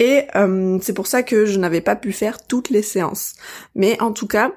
Et 0.00 0.26
euh, 0.34 0.78
c'est 0.82 0.94
pour 0.94 1.06
ça 1.06 1.22
que 1.22 1.44
je 1.46 1.58
n'avais 1.58 1.80
pas 1.80 1.94
pu 1.94 2.10
faire 2.10 2.44
toutes 2.44 2.70
les 2.70 2.82
séances. 2.82 3.34
Mais 3.76 4.00
en 4.00 4.12
tout 4.12 4.26
cas, 4.26 4.52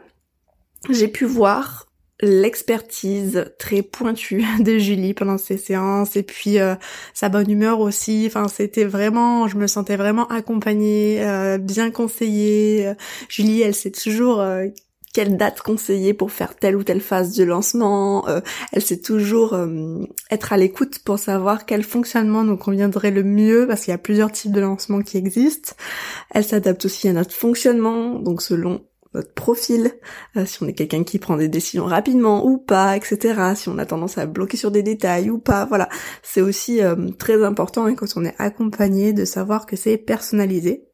j'ai 0.89 1.07
pu 1.07 1.25
voir 1.25 1.84
l'expertise 2.21 3.45
très 3.59 3.81
pointue 3.81 4.43
de 4.59 4.77
Julie 4.77 5.13
pendant 5.13 5.37
ces 5.37 5.57
séances 5.57 6.15
et 6.15 6.23
puis 6.23 6.59
euh, 6.59 6.75
sa 7.13 7.29
bonne 7.29 7.49
humeur 7.49 7.79
aussi. 7.79 8.25
Enfin, 8.27 8.47
c'était 8.47 8.85
vraiment, 8.85 9.47
je 9.47 9.57
me 9.57 9.67
sentais 9.67 9.97
vraiment 9.97 10.27
accompagnée, 10.27 11.17
euh, 11.21 11.57
bien 11.57 11.91
conseillée. 11.91 12.93
Julie, 13.29 13.61
elle 13.61 13.75
sait 13.75 13.91
toujours 13.91 14.39
euh, 14.39 14.67
quelle 15.13 15.37
date 15.37 15.61
conseiller 15.61 16.13
pour 16.13 16.31
faire 16.31 16.55
telle 16.55 16.75
ou 16.75 16.83
telle 16.83 17.01
phase 17.01 17.35
de 17.35 17.43
lancement. 17.45 18.25
elle 18.73 18.81
sait 18.81 18.99
toujours 18.99 19.57
être 20.29 20.51
à 20.51 20.57
l'écoute 20.57 20.99
pour 21.05 21.19
savoir 21.19 21.65
quel 21.65 21.83
fonctionnement 21.83 22.43
nous 22.43 22.57
conviendrait 22.57 23.11
le 23.11 23.23
mieux 23.23 23.65
parce 23.65 23.85
qu'il 23.85 23.91
y 23.91 23.95
a 23.95 23.97
plusieurs 23.97 24.33
types 24.33 24.51
de 24.51 24.59
lancements 24.59 25.01
qui 25.01 25.15
existent. 25.15 25.71
Elle 26.31 26.43
s'adapte 26.43 26.83
aussi 26.83 27.07
à 27.07 27.13
notre 27.13 27.31
fonctionnement, 27.31 28.19
donc 28.19 28.41
selon 28.41 28.81
profil, 29.21 29.91
euh, 30.37 30.45
si 30.45 30.61
on 30.63 30.67
est 30.67 30.73
quelqu'un 30.73 31.03
qui 31.03 31.19
prend 31.19 31.37
des 31.37 31.47
décisions 31.47 31.85
rapidement 31.85 32.45
ou 32.45 32.57
pas, 32.57 32.95
etc. 32.97 33.53
Si 33.55 33.69
on 33.69 33.77
a 33.77 33.85
tendance 33.85 34.17
à 34.17 34.25
bloquer 34.25 34.57
sur 34.57 34.71
des 34.71 34.83
détails 34.83 35.29
ou 35.29 35.37
pas, 35.37 35.65
voilà. 35.65 35.89
C'est 36.23 36.41
aussi 36.41 36.81
euh, 36.81 36.95
très 37.17 37.43
important 37.43 37.85
hein, 37.85 37.95
quand 37.95 38.07
on 38.15 38.25
est 38.25 38.35
accompagné 38.37 39.13
de 39.13 39.25
savoir 39.25 39.65
que 39.65 39.75
c'est 39.75 39.97
personnalisé. 39.97 40.85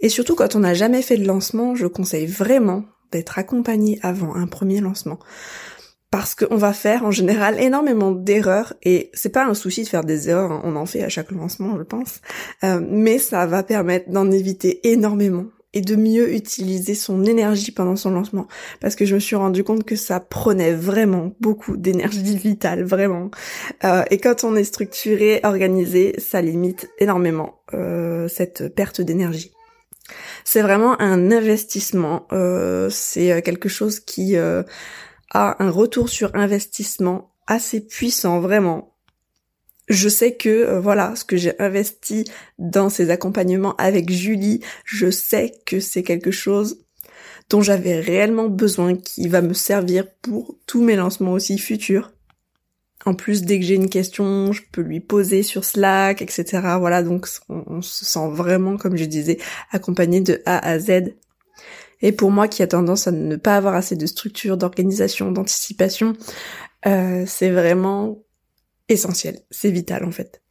Et 0.00 0.08
surtout 0.08 0.34
quand 0.34 0.54
on 0.56 0.60
n'a 0.60 0.74
jamais 0.74 1.02
fait 1.02 1.16
de 1.16 1.26
lancement, 1.26 1.74
je 1.74 1.86
conseille 1.86 2.26
vraiment 2.26 2.84
d'être 3.12 3.38
accompagné 3.38 3.98
avant 4.02 4.34
un 4.34 4.46
premier 4.46 4.80
lancement. 4.80 5.18
Parce 6.10 6.34
qu'on 6.34 6.56
va 6.56 6.72
faire 6.72 7.04
en 7.04 7.10
général 7.10 7.60
énormément 7.60 8.12
d'erreurs 8.12 8.74
et 8.82 9.10
c'est 9.12 9.32
pas 9.32 9.44
un 9.44 9.54
souci 9.54 9.82
de 9.82 9.88
faire 9.88 10.04
des 10.04 10.28
erreurs, 10.28 10.52
hein. 10.52 10.60
on 10.64 10.76
en 10.76 10.86
fait 10.86 11.02
à 11.02 11.08
chaque 11.08 11.32
lancement 11.32 11.76
je 11.76 11.82
pense, 11.82 12.20
euh, 12.62 12.80
mais 12.88 13.18
ça 13.18 13.44
va 13.46 13.62
permettre 13.62 14.10
d'en 14.10 14.30
éviter 14.30 14.88
énormément 14.88 15.46
et 15.76 15.82
de 15.82 15.94
mieux 15.94 16.32
utiliser 16.32 16.94
son 16.94 17.26
énergie 17.26 17.70
pendant 17.70 17.96
son 17.96 18.10
lancement. 18.10 18.48
Parce 18.80 18.96
que 18.96 19.04
je 19.04 19.14
me 19.14 19.20
suis 19.20 19.36
rendu 19.36 19.62
compte 19.62 19.84
que 19.84 19.94
ça 19.94 20.20
prenait 20.20 20.72
vraiment 20.72 21.32
beaucoup 21.38 21.76
d'énergie 21.76 22.38
vitale 22.38 22.82
vraiment. 22.82 23.30
Euh, 23.84 24.02
et 24.10 24.16
quand 24.16 24.42
on 24.42 24.56
est 24.56 24.64
structuré 24.64 25.40
organisé 25.44 26.14
ça 26.16 26.40
limite 26.40 26.88
énormément 26.98 27.60
euh, 27.74 28.26
cette 28.26 28.74
perte 28.74 29.02
d'énergie. 29.02 29.52
C'est 30.44 30.62
vraiment 30.62 30.98
un 30.98 31.30
investissement 31.30 32.26
euh, 32.32 32.88
c'est 32.88 33.42
quelque 33.42 33.68
chose 33.68 34.00
qui 34.00 34.34
a 34.38 34.64
un 35.32 35.70
retour 35.70 36.08
sur 36.08 36.34
investissement 36.34 37.34
assez 37.46 37.86
puissant 37.86 38.40
vraiment 38.40 38.95
je 39.88 40.08
sais 40.08 40.34
que 40.34 40.48
euh, 40.48 40.80
voilà 40.80 41.14
ce 41.16 41.24
que 41.24 41.36
j'ai 41.36 41.58
investi 41.60 42.24
dans 42.58 42.88
ces 42.88 43.10
accompagnements 43.10 43.76
avec 43.76 44.10
Julie, 44.10 44.60
je 44.84 45.10
sais 45.10 45.52
que 45.64 45.80
c'est 45.80 46.02
quelque 46.02 46.30
chose 46.30 46.78
dont 47.48 47.62
j'avais 47.62 48.00
réellement 48.00 48.48
besoin 48.48 48.96
qui 48.96 49.28
va 49.28 49.40
me 49.40 49.54
servir 49.54 50.06
pour 50.22 50.56
tous 50.66 50.82
mes 50.82 50.96
lancements 50.96 51.32
aussi 51.32 51.58
futurs. 51.58 52.12
En 53.04 53.14
plus, 53.14 53.42
dès 53.42 53.60
que 53.60 53.64
j'ai 53.64 53.76
une 53.76 53.88
question, 53.88 54.52
je 54.52 54.62
peux 54.72 54.80
lui 54.80 54.98
poser 54.98 55.44
sur 55.44 55.64
Slack, 55.64 56.22
etc. 56.22 56.44
Voilà, 56.80 57.04
donc 57.04 57.28
on, 57.48 57.80
se 57.80 58.04
sent 58.04 58.28
vraiment, 58.32 58.76
comme 58.76 58.96
je 58.96 59.04
disais, 59.04 59.38
accompagné 59.70 60.20
de 60.20 60.42
A 60.44 60.58
à 60.58 60.80
Z. 60.80 61.14
Et 62.02 62.10
pour 62.10 62.32
moi 62.32 62.48
qui 62.48 62.64
a 62.64 62.66
tendance 62.66 63.06
à 63.06 63.12
ne 63.12 63.36
pas 63.36 63.56
avoir 63.56 63.76
assez 63.76 63.94
de 63.94 64.06
structure, 64.06 64.56
d'organisation, 64.56 65.30
d'anticipation, 65.30 66.14
euh, 66.86 67.22
c'est 67.28 67.50
vraiment 67.50 68.25
essentiel, 68.88 69.40
c'est 69.50 69.70
vital 69.70 70.04
en 70.04 70.10
fait. 70.10 70.42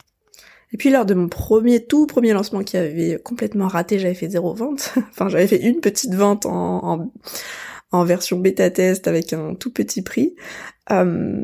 Et 0.71 0.77
puis 0.77 0.89
lors 0.89 1.05
de 1.05 1.13
mon 1.13 1.29
premier, 1.29 1.85
tout 1.85 2.05
premier 2.05 2.33
lancement 2.33 2.63
qui 2.63 2.75
avait 2.75 3.19
complètement 3.23 3.67
raté, 3.67 3.99
j'avais 3.99 4.13
fait 4.13 4.29
zéro 4.29 4.53
vente. 4.53 4.93
enfin, 5.09 5.29
j'avais 5.29 5.47
fait 5.47 5.61
une 5.61 5.79
petite 5.79 6.13
vente 6.13 6.45
en, 6.45 7.11
en, 7.91 8.03
version 8.03 8.39
bêta 8.39 8.69
test 8.69 9.07
avec 9.07 9.31
un 9.31 9.55
tout 9.55 9.71
petit 9.71 10.01
prix. 10.01 10.35
Euh, 10.91 11.43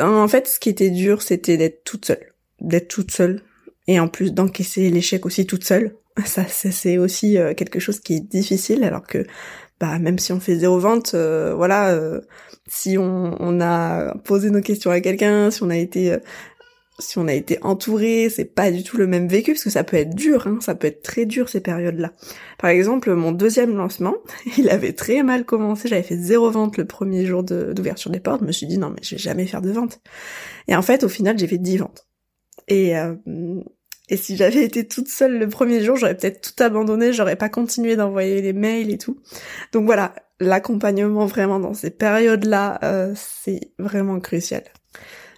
en 0.00 0.28
fait, 0.28 0.48
ce 0.48 0.58
qui 0.58 0.70
était 0.70 0.90
dur, 0.90 1.22
c'était 1.22 1.56
d'être 1.56 1.84
toute 1.84 2.06
seule, 2.06 2.34
d'être 2.60 2.88
toute 2.88 3.12
seule, 3.12 3.42
et 3.86 4.00
en 4.00 4.08
plus 4.08 4.32
d'encaisser 4.32 4.90
l'échec 4.90 5.24
aussi 5.24 5.46
toute 5.46 5.64
seule. 5.64 5.94
Ça, 6.24 6.44
c'est 6.48 6.98
aussi 6.98 7.38
euh, 7.38 7.54
quelque 7.54 7.78
chose 7.78 8.00
qui 8.00 8.14
est 8.14 8.28
difficile, 8.28 8.82
alors 8.82 9.06
que 9.06 9.24
bah 9.80 9.98
même 9.98 10.18
si 10.18 10.32
on 10.32 10.40
fait 10.40 10.56
zéro 10.56 10.78
vente, 10.78 11.12
euh, 11.14 11.54
voilà, 11.54 11.90
euh, 11.90 12.20
si 12.66 12.98
on, 12.98 13.36
on, 13.40 13.60
a 13.60 14.14
posé 14.24 14.50
nos 14.50 14.60
questions 14.60 14.90
à 14.90 15.00
quelqu'un, 15.00 15.50
si 15.50 15.62
on 15.62 15.70
a 15.70 15.76
été 15.76 16.12
euh, 16.12 16.18
si 17.00 17.18
on 17.18 17.28
a 17.28 17.32
été 17.32 17.58
entouré, 17.62 18.28
c'est 18.28 18.44
pas 18.44 18.72
du 18.72 18.82
tout 18.82 18.96
le 18.96 19.06
même 19.06 19.28
vécu 19.28 19.52
parce 19.52 19.62
que 19.62 19.70
ça 19.70 19.84
peut 19.84 19.96
être 19.96 20.14
dur, 20.16 20.48
hein, 20.48 20.58
ça 20.60 20.74
peut 20.74 20.88
être 20.88 21.02
très 21.02 21.26
dur 21.26 21.48
ces 21.48 21.60
périodes-là. 21.60 22.12
Par 22.58 22.70
exemple, 22.70 23.14
mon 23.14 23.30
deuxième 23.30 23.76
lancement, 23.76 24.16
il 24.58 24.68
avait 24.68 24.92
très 24.92 25.22
mal 25.22 25.44
commencé, 25.44 25.88
j'avais 25.88 26.02
fait 26.02 26.16
zéro 26.16 26.50
vente 26.50 26.76
le 26.76 26.86
premier 26.86 27.24
jour 27.24 27.44
d'ouverture 27.44 28.10
des 28.10 28.20
portes, 28.20 28.40
je 28.40 28.46
me 28.46 28.52
suis 28.52 28.66
dit 28.66 28.78
non 28.78 28.90
mais 28.90 29.02
je 29.02 29.14
vais 29.14 29.20
jamais 29.20 29.46
faire 29.46 29.62
de 29.62 29.70
vente. 29.70 30.00
Et 30.66 30.74
en 30.74 30.82
fait, 30.82 31.04
au 31.04 31.08
final, 31.08 31.38
j'ai 31.38 31.46
fait 31.46 31.58
dix 31.58 31.76
ventes. 31.76 32.06
Et 32.66 32.94
et 34.08 34.16
si 34.16 34.36
j'avais 34.36 34.64
été 34.64 34.86
toute 34.86 35.08
seule 35.08 35.38
le 35.38 35.48
premier 35.48 35.82
jour, 35.82 35.96
j'aurais 35.96 36.16
peut-être 36.16 36.40
tout 36.40 36.62
abandonné, 36.62 37.12
j'aurais 37.12 37.36
pas 37.36 37.48
continué 37.48 37.96
d'envoyer 37.96 38.40
les 38.40 38.52
mails 38.52 38.90
et 38.90 38.98
tout. 38.98 39.18
Donc 39.72 39.84
voilà, 39.84 40.14
l'accompagnement 40.40 41.26
vraiment 41.26 41.60
dans 41.60 41.74
ces 41.74 41.90
périodes-là, 41.90 42.78
euh, 42.82 43.12
c'est 43.14 43.72
vraiment 43.78 44.18
crucial. 44.20 44.62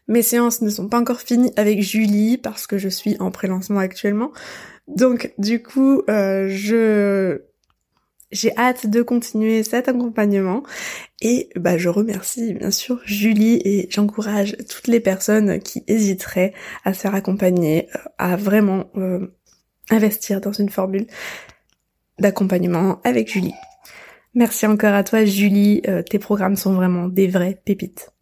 Mes 0.08 0.22
séances 0.22 0.60
ne 0.60 0.70
sont 0.70 0.88
pas 0.88 0.98
encore 0.98 1.20
finies 1.20 1.52
avec 1.56 1.82
Julie 1.82 2.36
parce 2.36 2.66
que 2.66 2.78
je 2.78 2.88
suis 2.88 3.16
en 3.20 3.30
pré-lancement 3.30 3.80
actuellement. 3.80 4.32
Donc 4.88 5.32
du 5.38 5.62
coup, 5.62 6.02
euh, 6.08 6.48
je 6.48 7.42
j'ai 8.32 8.56
hâte 8.56 8.86
de 8.86 9.02
continuer 9.02 9.62
cet 9.62 9.88
accompagnement 9.88 10.62
et 11.20 11.48
bah, 11.56 11.78
je 11.78 11.88
remercie 11.88 12.54
bien 12.54 12.70
sûr 12.70 13.00
Julie 13.04 13.60
et 13.64 13.88
j'encourage 13.90 14.56
toutes 14.68 14.86
les 14.86 15.00
personnes 15.00 15.60
qui 15.60 15.82
hésiteraient 15.86 16.54
à 16.84 16.94
se 16.94 17.00
faire 17.00 17.14
accompagner, 17.14 17.88
euh, 17.94 17.98
à 18.18 18.36
vraiment 18.36 18.84
euh, 18.96 19.34
investir 19.90 20.40
dans 20.40 20.52
une 20.52 20.68
formule 20.68 21.06
d'accompagnement 22.18 23.00
avec 23.04 23.30
Julie. 23.30 23.54
Merci 24.34 24.66
encore 24.66 24.94
à 24.94 25.02
toi 25.02 25.24
Julie, 25.24 25.82
euh, 25.88 26.02
tes 26.02 26.18
programmes 26.18 26.56
sont 26.56 26.74
vraiment 26.74 27.08
des 27.08 27.26
vraies 27.26 27.60
pépites. 27.64 28.12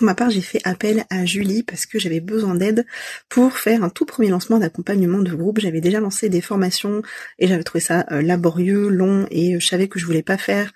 Pour 0.00 0.06
ma 0.06 0.14
part, 0.14 0.30
j'ai 0.30 0.40
fait 0.40 0.62
appel 0.64 1.04
à 1.10 1.26
Julie 1.26 1.62
parce 1.62 1.84
que 1.84 1.98
j'avais 1.98 2.20
besoin 2.20 2.54
d'aide 2.54 2.86
pour 3.28 3.58
faire 3.58 3.84
un 3.84 3.90
tout 3.90 4.06
premier 4.06 4.30
lancement 4.30 4.56
d'accompagnement 4.56 5.18
de 5.18 5.34
groupe. 5.34 5.60
J'avais 5.60 5.82
déjà 5.82 6.00
lancé 6.00 6.30
des 6.30 6.40
formations 6.40 7.02
et 7.38 7.46
j'avais 7.46 7.64
trouvé 7.64 7.80
ça 7.82 8.06
euh, 8.10 8.22
laborieux, 8.22 8.88
long 8.88 9.26
et 9.30 9.56
euh, 9.56 9.60
je 9.60 9.66
savais 9.66 9.88
que 9.88 9.98
je 9.98 10.06
voulais 10.06 10.22
pas 10.22 10.38
faire 10.38 10.72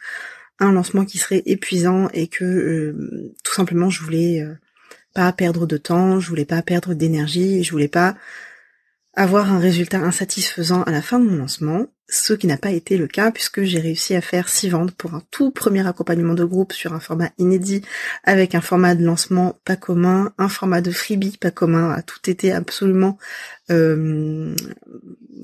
un 0.59 0.73
lancement 0.73 1.07
qui 1.07 1.17
serait 1.17 1.43
épuisant 1.47 2.11
et 2.13 2.27
que 2.27 2.45
euh, 2.45 3.33
tout 3.43 3.55
simplement 3.55 3.89
je 3.89 4.03
voulais 4.03 4.47
pas 5.15 5.33
perdre 5.33 5.67
de 5.67 5.79
temps, 5.79 6.21
je 6.21 6.29
voulais 6.29 6.45
pas 6.45 6.61
perdre 6.61 6.93
d'énergie, 6.93 7.65
je 7.65 7.71
voulais 7.71 7.89
pas 7.89 8.17
avoir 9.17 9.53
un 9.53 9.59
résultat 9.59 9.99
insatisfaisant 9.99 10.83
à 10.83 10.91
la 10.91 11.03
fin 11.03 11.19
de 11.21 11.25
mon 11.25 11.37
lancement, 11.37 11.87
ce 12.09 12.35
qui 12.35 12.47
n'a 12.47 12.59
pas 12.59 12.71
été 12.71 12.97
le 12.97 13.07
cas 13.07 13.31
puisque 13.31 13.63
j'ai 13.63 13.81
réussi 13.81 14.15
à 14.15 14.21
faire 14.21 14.49
six 14.49 14.69
ventes 14.69 14.93
pour 14.93 15.15
un 15.15 15.23
tout 15.31 15.51
premier 15.51 15.87
accompagnement 15.87 16.35
de 16.35 16.45
groupe 16.45 16.73
sur 16.73 16.93
un 16.93 17.01
format 17.01 17.31
inédit 17.39 17.83
avec 18.25 18.55
un 18.55 18.61
format 18.61 18.95
de 18.95 19.05
lancement 19.05 19.59
pas 19.65 19.77
commun, 19.77 20.33
un 20.37 20.49
format 20.49 20.81
de 20.81 20.91
freebie 20.91 21.37
pas 21.39 21.51
commun, 21.51 22.01
tout 22.07 22.29
était 22.29 22.53
absolument 22.53 23.19
euh, 23.71 24.55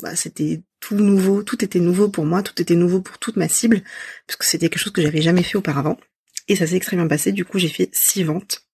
bah, 0.02 0.14
c'était 0.16 0.62
tout 0.80 0.96
nouveau, 0.96 1.42
tout 1.42 1.64
était 1.64 1.80
nouveau 1.80 2.08
pour 2.08 2.26
moi, 2.26 2.42
tout 2.42 2.60
était 2.60 2.74
nouveau 2.74 3.00
pour 3.00 3.18
toute 3.18 3.36
ma 3.36 3.48
cible 3.48 3.82
puisque 4.26 4.44
c'était 4.44 4.68
quelque 4.68 4.82
chose 4.82 4.92
que 4.92 5.02
j'avais 5.02 5.22
jamais 5.22 5.42
fait 5.42 5.56
auparavant. 5.56 5.98
Et 6.48 6.56
ça 6.56 6.66
s'est 6.66 6.76
extrêmement 6.76 7.08
passé, 7.08 7.32
du 7.32 7.44
coup 7.44 7.58
j'ai 7.58 7.68
fait 7.68 7.88
six 7.92 8.22
ventes 8.24 8.66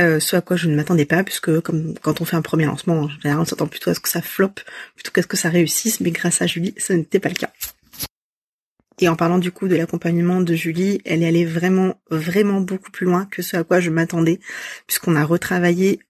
euh, 0.00 0.20
ce 0.20 0.36
à 0.36 0.40
quoi 0.40 0.56
je 0.56 0.68
ne 0.68 0.76
m'attendais 0.76 1.04
pas, 1.04 1.24
puisque 1.24 1.60
comme 1.60 1.94
quand 1.98 2.20
on 2.20 2.24
fait 2.24 2.36
un 2.36 2.42
premier 2.42 2.66
lancement, 2.66 3.00
en 3.00 3.08
général, 3.08 3.40
on 3.40 3.44
s'attend 3.44 3.66
plutôt 3.66 3.90
à 3.90 3.94
ce 3.94 4.00
que 4.00 4.08
ça 4.08 4.22
floppe, 4.22 4.60
plutôt 4.94 5.10
qu'à 5.10 5.22
ce 5.22 5.26
que 5.26 5.36
ça 5.36 5.48
réussisse, 5.48 6.00
mais 6.00 6.10
grâce 6.10 6.42
à 6.42 6.46
Julie, 6.46 6.74
ça 6.76 6.94
n'était 6.94 7.20
pas 7.20 7.28
le 7.28 7.34
cas. 7.34 7.52
Et 9.00 9.08
en 9.08 9.16
parlant 9.16 9.38
du 9.38 9.50
coup 9.50 9.66
de 9.66 9.76
l'accompagnement 9.76 10.40
de 10.42 10.54
Julie, 10.54 11.00
elle 11.04 11.22
est 11.22 11.28
allée 11.28 11.46
vraiment, 11.46 12.00
vraiment 12.10 12.60
beaucoup 12.60 12.90
plus 12.90 13.06
loin 13.06 13.26
que 13.26 13.42
ce 13.42 13.56
à 13.56 13.64
quoi 13.64 13.80
je 13.80 13.90
m'attendais, 13.90 14.40
puisqu'on 14.86 15.16
a 15.16 15.24
retravaillé 15.24 16.00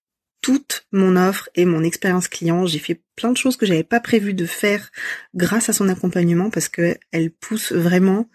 toute 0.43 0.87
mon 0.91 1.17
offre 1.17 1.49
et 1.55 1.65
mon 1.65 1.85
expérience 1.85 2.27
client. 2.27 2.67
J'ai 2.67 2.79
fait 2.79 3.01
plein 3.15 3.31
de 3.31 3.37
choses 3.37 3.57
que 3.57 3.67
j'avais 3.67 3.85
pas 3.85 4.01
prévu 4.01 4.35
de 4.35 4.47
faire 4.47 4.91
grâce 5.35 5.69
à 5.69 5.73
son 5.73 5.89
accompagnement, 5.89 6.51
parce 6.51 6.69
que 6.69 6.97
elle 7.13 7.31
pousse 7.31 7.73
vraiment 7.73 8.29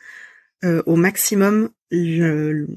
euh, 0.63 0.81
au 0.85 0.95
maximum 0.95 1.69
le, 1.91 2.67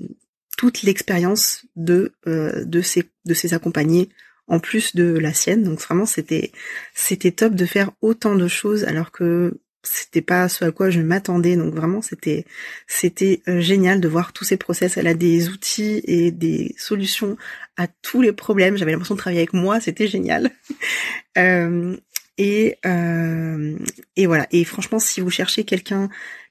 toute 0.59 0.83
l'expérience 0.83 1.65
de 1.77 2.13
euh, 2.27 2.65
de 2.65 2.83
ces 2.83 3.05
de 3.25 3.33
ces 3.33 3.55
accompagnés 3.55 4.09
en 4.49 4.59
plus 4.59 4.97
de 4.97 5.17
la 5.17 5.33
sienne. 5.33 5.63
Donc 5.63 5.81
vraiment 5.81 6.05
c'était 6.05 6.51
c'était 6.95 7.31
top 7.31 7.55
de 7.55 7.65
faire 7.65 7.93
autant 8.03 8.35
de 8.35 8.49
choses 8.49 8.83
alors 8.85 9.13
que 9.13 9.61
c'était 9.85 10.21
pas 10.21 10.49
ce 10.49 10.65
à 10.65 10.73
quoi 10.73 10.91
je 10.91 11.01
m'attendais. 11.01 11.55
Donc 11.55 11.75
vraiment 11.75 12.03
c'était 12.03 12.45
c'était 12.89 13.41
euh, 13.47 13.61
génial 13.61 14.01
de 14.01 14.09
voir 14.09 14.33
tous 14.33 14.43
ces 14.43 14.57
process. 14.57 14.97
Elle 14.97 15.07
a 15.07 15.15
des 15.15 15.49
outils 15.49 16.03
et 16.05 16.33
des 16.33 16.75
solutions 16.77 17.37
à 17.77 17.87
tous 17.87 18.21
les 18.21 18.33
problèmes. 18.33 18.77
J'avais 18.77 18.91
l'impression 18.91 19.15
de 19.15 19.21
travailler 19.21 19.41
avec 19.41 19.53
moi. 19.53 19.79
C'était 19.79 20.09
génial. 20.09 20.51
euh, 21.39 21.97
et, 22.37 22.79
euh, 22.85 23.77
et 24.17 24.27
voilà. 24.27 24.49
Et 24.51 24.65
franchement, 24.65 24.99
si 24.99 25.21
vous 25.21 25.31
cherchez 25.31 25.63
quelqu'un 25.63 26.09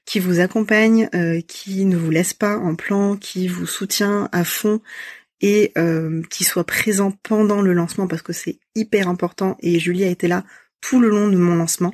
qui 0.08 0.20
vous 0.20 0.40
accompagne, 0.40 1.10
euh, 1.14 1.42
qui 1.42 1.84
ne 1.84 1.94
vous 1.94 2.08
laisse 2.08 2.32
pas 2.32 2.56
en 2.56 2.76
plan, 2.76 3.18
qui 3.18 3.46
vous 3.46 3.66
soutient 3.66 4.30
à 4.32 4.42
fond 4.42 4.80
et 5.42 5.70
euh, 5.76 6.22
qui 6.30 6.44
soit 6.44 6.64
présent 6.64 7.12
pendant 7.22 7.60
le 7.60 7.74
lancement 7.74 8.06
parce 8.06 8.22
que 8.22 8.32
c'est 8.32 8.58
hyper 8.74 9.06
important. 9.06 9.58
Et 9.60 9.78
Julie 9.78 10.04
a 10.04 10.08
été 10.08 10.26
là 10.26 10.44
tout 10.80 10.98
le 10.98 11.10
long 11.10 11.28
de 11.28 11.36
mon 11.36 11.56
lancement. 11.56 11.92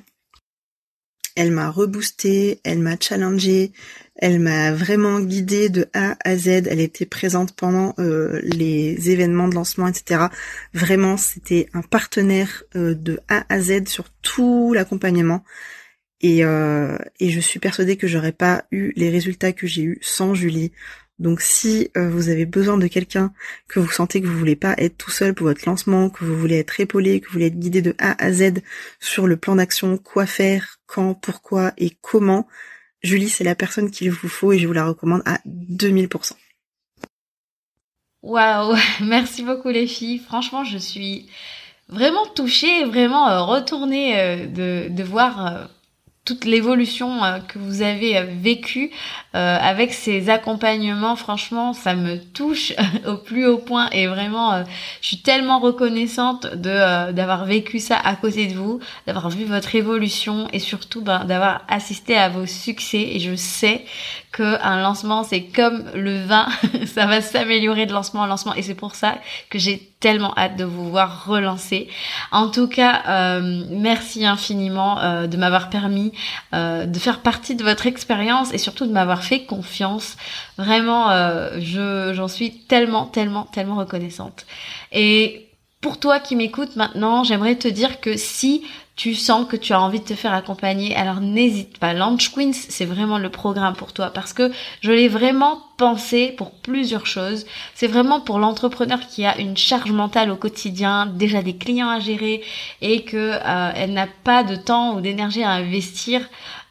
Elle 1.35 1.50
m'a 1.50 1.68
reboosté, 1.68 2.61
elle 2.62 2.78
m'a 2.78 2.97
challengé, 3.00 3.73
elle 4.14 4.38
m'a 4.38 4.73
vraiment 4.73 5.18
guidée 5.18 5.68
de 5.68 5.88
A 5.92 6.16
à 6.25 6.37
Z. 6.37 6.68
Elle 6.68 6.78
était 6.78 7.06
présente 7.06 7.56
pendant 7.56 7.94
euh, 7.99 8.40
les 8.44 9.11
événements 9.11 9.49
de 9.49 9.56
lancement, 9.56 9.88
etc. 9.88 10.26
Vraiment, 10.73 11.16
c'était 11.16 11.68
un 11.75 11.83
partenaire 11.83 12.62
euh, 12.76 12.94
de 12.94 13.18
A 13.26 13.44
à 13.52 13.59
Z 13.59 13.88
sur 13.88 14.04
tout 14.23 14.73
l'accompagnement. 14.73 15.42
Et, 16.21 16.44
euh, 16.44 16.97
et 17.21 17.30
je 17.30 17.40
suis 17.40 17.61
persuadée 17.61 17.97
que 17.97 18.06
j'aurais 18.06 18.33
pas 18.33 18.64
eu 18.71 18.92
les 18.97 19.11
résultats 19.11 19.52
que 19.52 19.66
j'ai 19.66 19.83
eu 19.83 19.99
sans 20.00 20.35
Julie. 20.35 20.73
Donc 21.21 21.42
si 21.42 21.90
vous 21.94 22.28
avez 22.28 22.44
besoin 22.44 22.76
de 22.76 22.88
quelqu'un, 22.88 23.33
que 23.68 23.78
vous 23.78 23.90
sentez 23.90 24.21
que 24.21 24.26
vous 24.26 24.37
voulez 24.37 24.56
pas 24.56 24.75
être 24.78 24.97
tout 24.97 25.12
seul 25.12 25.33
pour 25.33 25.47
votre 25.47 25.64
lancement, 25.64 26.11
que 26.11 26.25
vous 26.25 26.37
voulez 26.37 26.59
être 26.59 26.80
épaulé, 26.80 27.21
que 27.21 27.26
vous 27.26 27.35
voulez 27.35 27.47
être 27.47 27.59
guidé 27.59 27.83
de 27.83 27.94
A 27.99 28.21
à 28.21 28.33
Z 28.33 28.62
sur 28.99 29.28
le 29.28 29.37
plan 29.37 29.54
d'action, 29.54 29.97
quoi 29.97 30.26
faire, 30.26 30.80
quand, 30.87 31.14
pourquoi 31.14 31.73
et 31.78 31.92
comment, 32.00 32.49
Julie, 33.04 33.28
c'est 33.28 33.44
la 33.44 33.54
personne 33.54 33.90
qu'il 33.90 34.11
vous 34.11 34.28
faut 34.28 34.52
et 34.52 34.59
je 34.59 34.66
vous 34.66 34.73
la 34.73 34.87
recommande 34.87 35.23
à 35.26 35.38
2000%. 35.47 36.33
Waouh, 38.23 38.75
merci 39.02 39.42
beaucoup 39.42 39.68
les 39.68 39.87
filles. 39.87 40.18
Franchement, 40.18 40.64
je 40.64 40.78
suis 40.78 41.28
vraiment 41.88 42.26
touchée, 42.26 42.85
vraiment 42.85 43.28
euh, 43.28 43.42
retournée 43.42 44.18
euh, 44.18 44.47
de, 44.47 44.88
de 44.88 45.02
voir 45.02 45.47
euh, 45.47 45.64
toute 46.25 46.47
l'évolution 46.47 47.23
euh, 47.23 47.38
que 47.38 47.59
vous 47.59 47.83
avez 47.83 48.16
euh, 48.16 48.25
vécue 48.25 48.90
euh, 49.35 49.59
avec 49.61 49.93
ces 49.93 50.31
accompagnements, 50.31 51.16
franchement, 51.16 51.75
ça 51.75 51.95
me 51.95 52.16
touche 52.16 52.73
au 53.07 53.16
plus 53.16 53.47
haut 53.47 53.59
point 53.59 53.90
et 53.90 54.07
vraiment, 54.07 54.64
je 55.00 55.07
suis 55.07 55.19
tellement 55.19 55.59
reconnaissante 55.59 56.47
de 56.54 57.12
d'avoir 57.12 57.45
vécu 57.45 57.78
ça 57.78 57.97
à 57.97 58.16
côté 58.16 58.47
de 58.47 58.54
vous, 58.54 58.81
d'avoir 59.07 59.28
vu 59.28 59.45
votre 59.45 59.75
évolution 59.75 60.49
et 60.52 60.59
surtout 60.59 61.02
ben, 61.02 61.25
d'avoir 61.25 61.63
assisté 61.69 62.17
à 62.17 62.28
vos 62.28 62.47
succès. 62.47 63.02
Et 63.13 63.21
je 63.21 63.34
sais 63.34 63.84
que 64.32 64.63
un 64.63 64.80
lancement, 64.80 65.25
c'est 65.25 65.45
comme 65.45 65.84
le 65.95 66.25
vin, 66.25 66.49
ça 66.87 67.06
va 67.06 67.21
s'améliorer 67.21 67.87
de 67.87 67.93
lancement 67.93 68.23
en 68.23 68.26
lancement 68.26 68.54
et 68.54 68.63
c'est 68.63 68.75
pour 68.75 68.95
ça 68.95 69.19
que 69.50 69.58
j'ai 69.58 69.94
tellement 70.04 70.34
hâte 70.36 70.56
de 70.56 70.64
vous 70.64 70.90
voir 70.90 71.25
relancer. 71.25 71.88
En 72.30 72.50
tout 72.50 72.69
cas, 72.69 73.40
merci 73.71 74.26
infiniment 74.26 74.97
de 75.26 75.36
m'avoir 75.38 75.71
permis 75.71 76.12
euh, 76.52 76.86
de 76.86 76.99
faire 76.99 77.21
partie 77.21 77.54
de 77.54 77.64
votre 77.64 77.86
expérience 77.86 78.52
et 78.52 78.58
surtout 78.58 78.86
de 78.86 78.93
m'avoir 78.93 79.23
fait 79.23 79.45
confiance. 79.45 80.17
Vraiment, 80.58 81.10
euh, 81.10 81.58
je 81.58 82.12
j'en 82.14 82.28
suis 82.28 82.58
tellement, 82.58 83.06
tellement, 83.06 83.45
tellement 83.45 83.76
reconnaissante. 83.76 84.47
Et 84.93 85.49
pour 85.84 86.00
toi 86.00 86.18
qui 86.18 86.34
m'écoutes 86.34 86.76
maintenant, 86.76 87.25
j'aimerais 87.25 87.56
te 87.56 87.68
dire 87.68 88.00
que 88.00 88.16
si 88.16 88.62
tu 88.97 89.14
sens 89.14 89.47
que 89.47 89.54
tu 89.54 89.75
as 89.75 89.80
envie 89.82 90.00
de 90.00 90.06
te 90.06 90.14
faire 90.14 90.32
accompagner, 90.32 90.97
alors 90.97 91.20
n'hésite 91.20 91.76
pas. 91.76 91.92
Launch 91.92 92.32
Queens, 92.32 92.54
c'est 92.54 92.86
vraiment 92.86 93.18
le 93.18 93.28
programme 93.28 93.75
pour 93.75 93.92
toi 93.92 94.08
parce 94.08 94.32
que 94.32 94.50
je 94.80 94.92
l'ai 94.92 95.08
vraiment 95.08 95.60
pensé 95.76 96.32
pour 96.38 96.52
plusieurs 96.52 97.04
choses. 97.04 97.44
C'est 97.75 97.86
vraiment 97.86 98.23
pour 98.23 98.38
l'entrepreneur 98.38 98.99
qui 99.00 99.26
a 99.26 99.38
une 99.38 99.58
charge 99.58 99.92
mentale 99.92 100.30
au 100.30 100.36
quotidien, 100.36 101.04
déjà 101.04 101.42
des 101.42 101.54
clients 101.54 101.90
à 101.90 102.00
gérer 102.00 102.42
et 102.80 103.02
que 103.02 103.32
euh, 103.34 103.73
elle 103.76 103.92
n'a 103.92 104.06
pas 104.06 104.42
de 104.42 104.56
temps 104.56 104.97
ou 104.97 105.02
d'énergie 105.02 105.42
à 105.42 105.50
investir 105.50 106.23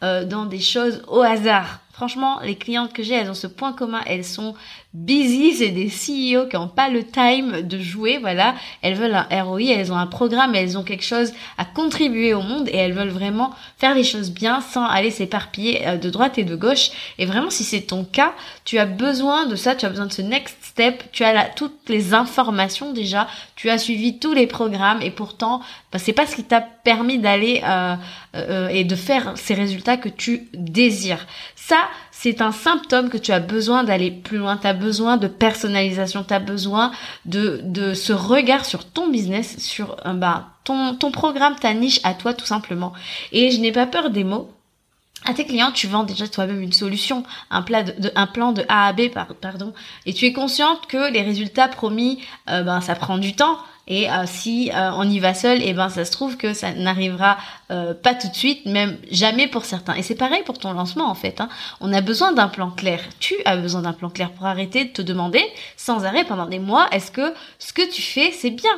euh, 0.01 0.25
dans 0.25 0.45
des 0.45 0.59
choses 0.59 1.03
au 1.07 1.21
hasard. 1.21 1.82
Franchement, 2.03 2.41
les 2.43 2.55
clientes 2.55 2.91
que 2.91 3.01
j'ai, 3.01 3.13
elles 3.13 3.29
ont 3.29 3.33
ce 3.33 3.47
point 3.47 3.71
commun, 3.71 4.01
elles 4.05 4.25
sont 4.25 4.55
busy, 4.93 5.53
c'est 5.53 5.69
des 5.69 5.87
CEO 5.87 6.47
qui 6.49 6.57
n'ont 6.57 6.67
pas 6.67 6.89
le 6.89 7.05
time 7.05 7.61
de 7.61 7.79
jouer, 7.79 8.17
voilà. 8.17 8.55
Elles 8.81 8.95
veulent 8.95 9.15
un 9.15 9.43
ROI, 9.43 9.71
elles 9.71 9.93
ont 9.93 9.97
un 9.97 10.05
programme, 10.05 10.53
elles 10.53 10.77
ont 10.77 10.83
quelque 10.83 11.05
chose 11.05 11.31
à 11.57 11.63
contribuer 11.63 12.33
au 12.33 12.41
monde 12.41 12.67
et 12.67 12.75
elles 12.75 12.91
veulent 12.91 13.07
vraiment 13.07 13.51
faire 13.77 13.95
les 13.95 14.03
choses 14.03 14.31
bien 14.31 14.59
sans 14.59 14.85
aller 14.85 15.11
s'éparpiller 15.11 15.87
euh, 15.87 15.97
de 15.97 16.09
droite 16.09 16.37
et 16.37 16.43
de 16.43 16.57
gauche. 16.57 16.91
Et 17.19 17.25
vraiment, 17.25 17.49
si 17.49 17.63
c'est 17.63 17.81
ton 17.81 18.03
cas, 18.03 18.33
tu 18.65 18.77
as 18.77 18.85
besoin 18.85 19.45
de 19.45 19.55
ça, 19.55 19.73
tu 19.73 19.85
as 19.85 19.89
besoin 19.89 20.07
de 20.07 20.11
ce 20.11 20.21
next 20.21 20.57
step, 20.61 21.05
tu 21.13 21.23
as 21.23 21.31
là 21.31 21.45
toutes 21.55 21.87
les 21.87 22.13
informations 22.13 22.91
déjà, 22.91 23.27
tu 23.55 23.69
as 23.69 23.77
suivi 23.77 24.19
tous 24.19 24.33
les 24.33 24.45
programmes 24.45 25.01
et 25.01 25.11
pourtant, 25.11 25.61
bah, 25.93 25.99
c'est 25.99 26.11
pas 26.11 26.27
ce 26.27 26.35
qui 26.35 26.43
t'a 26.43 26.59
permis 26.59 27.17
d'aller 27.17 27.61
euh, 27.65 27.95
euh, 28.35 28.67
et 28.69 28.83
de 28.83 28.95
faire 28.95 29.33
ces 29.35 29.53
résultats 29.53 29.97
que 29.97 30.09
tu 30.09 30.47
désires. 30.53 31.27
Ça, 31.55 31.77
c'est 32.11 32.41
un 32.41 32.51
symptôme 32.51 33.09
que 33.09 33.17
tu 33.17 33.31
as 33.31 33.39
besoin 33.39 33.83
d'aller 33.83 34.11
plus 34.11 34.37
loin, 34.37 34.57
tu 34.57 34.67
as 34.67 34.73
besoin 34.73 35.17
de 35.17 35.27
personnalisation, 35.27 36.23
tu 36.23 36.33
as 36.33 36.39
besoin 36.39 36.91
de, 37.25 37.61
de 37.63 37.93
ce 37.93 38.13
regard 38.13 38.65
sur 38.65 38.85
ton 38.85 39.09
business, 39.09 39.59
sur 39.59 39.97
euh, 40.05 40.13
bah, 40.13 40.49
ton, 40.63 40.95
ton 40.95 41.11
programme, 41.11 41.55
ta 41.55 41.73
niche 41.73 41.99
à 42.03 42.13
toi 42.13 42.33
tout 42.33 42.45
simplement. 42.45 42.93
Et 43.31 43.51
je 43.51 43.59
n'ai 43.59 43.71
pas 43.71 43.87
peur 43.87 44.09
des 44.09 44.23
mots. 44.23 44.52
À 45.25 45.33
tes 45.33 45.45
clients, 45.45 45.71
tu 45.71 45.87
vends 45.87 46.03
déjà 46.03 46.27
toi-même 46.27 46.61
une 46.61 46.73
solution, 46.73 47.23
un, 47.49 47.61
plan 47.61 47.83
de, 47.83 48.65
A 48.67 48.87
à 48.87 48.93
B, 48.93 49.03
pardon, 49.41 49.73
et 50.05 50.13
tu 50.13 50.25
es 50.25 50.33
consciente 50.33 50.85
que 50.87 51.11
les 51.11 51.21
résultats 51.21 51.69
promis, 51.69 52.19
euh, 52.49 52.63
ben, 52.63 52.81
ça 52.81 52.95
prend 52.95 53.17
du 53.17 53.33
temps. 53.35 53.57
Et 53.87 54.09
euh, 54.09 54.23
si 54.25 54.71
euh, 54.73 54.91
on 54.95 55.09
y 55.09 55.19
va 55.19 55.33
seul, 55.33 55.61
et 55.61 55.69
eh 55.69 55.73
ben 55.73 55.89
ça 55.89 56.05
se 56.05 56.11
trouve 56.11 56.37
que 56.37 56.53
ça 56.53 56.71
n'arrivera 56.73 57.37
pas 57.67 58.13
tout 58.13 58.29
de 58.29 58.35
suite, 58.35 58.65
même 58.65 58.97
jamais 59.11 59.47
pour 59.47 59.65
certains. 59.65 59.95
Et 59.95 60.03
c'est 60.03 60.15
pareil 60.15 60.41
pour 60.45 60.57
ton 60.57 60.71
lancement 60.71 61.09
en 61.09 61.15
fait. 61.15 61.41
Hein. 61.41 61.49
On 61.81 61.91
a 61.91 61.99
besoin 61.99 62.31
d'un 62.31 62.47
plan 62.47 62.69
clair. 62.69 63.01
Tu 63.19 63.35
as 63.43 63.57
besoin 63.57 63.81
d'un 63.81 63.91
plan 63.91 64.09
clair 64.09 64.31
pour 64.31 64.45
arrêter 64.45 64.85
de 64.85 64.89
te 64.91 65.01
demander 65.01 65.43
sans 65.75 66.05
arrêt 66.05 66.23
pendant 66.23 66.45
des 66.45 66.59
mois 66.59 66.87
est-ce 66.91 67.11
que 67.11 67.33
ce 67.59 67.73
que 67.73 67.89
tu 67.91 68.01
fais 68.01 68.31
c'est 68.31 68.51
bien? 68.51 68.71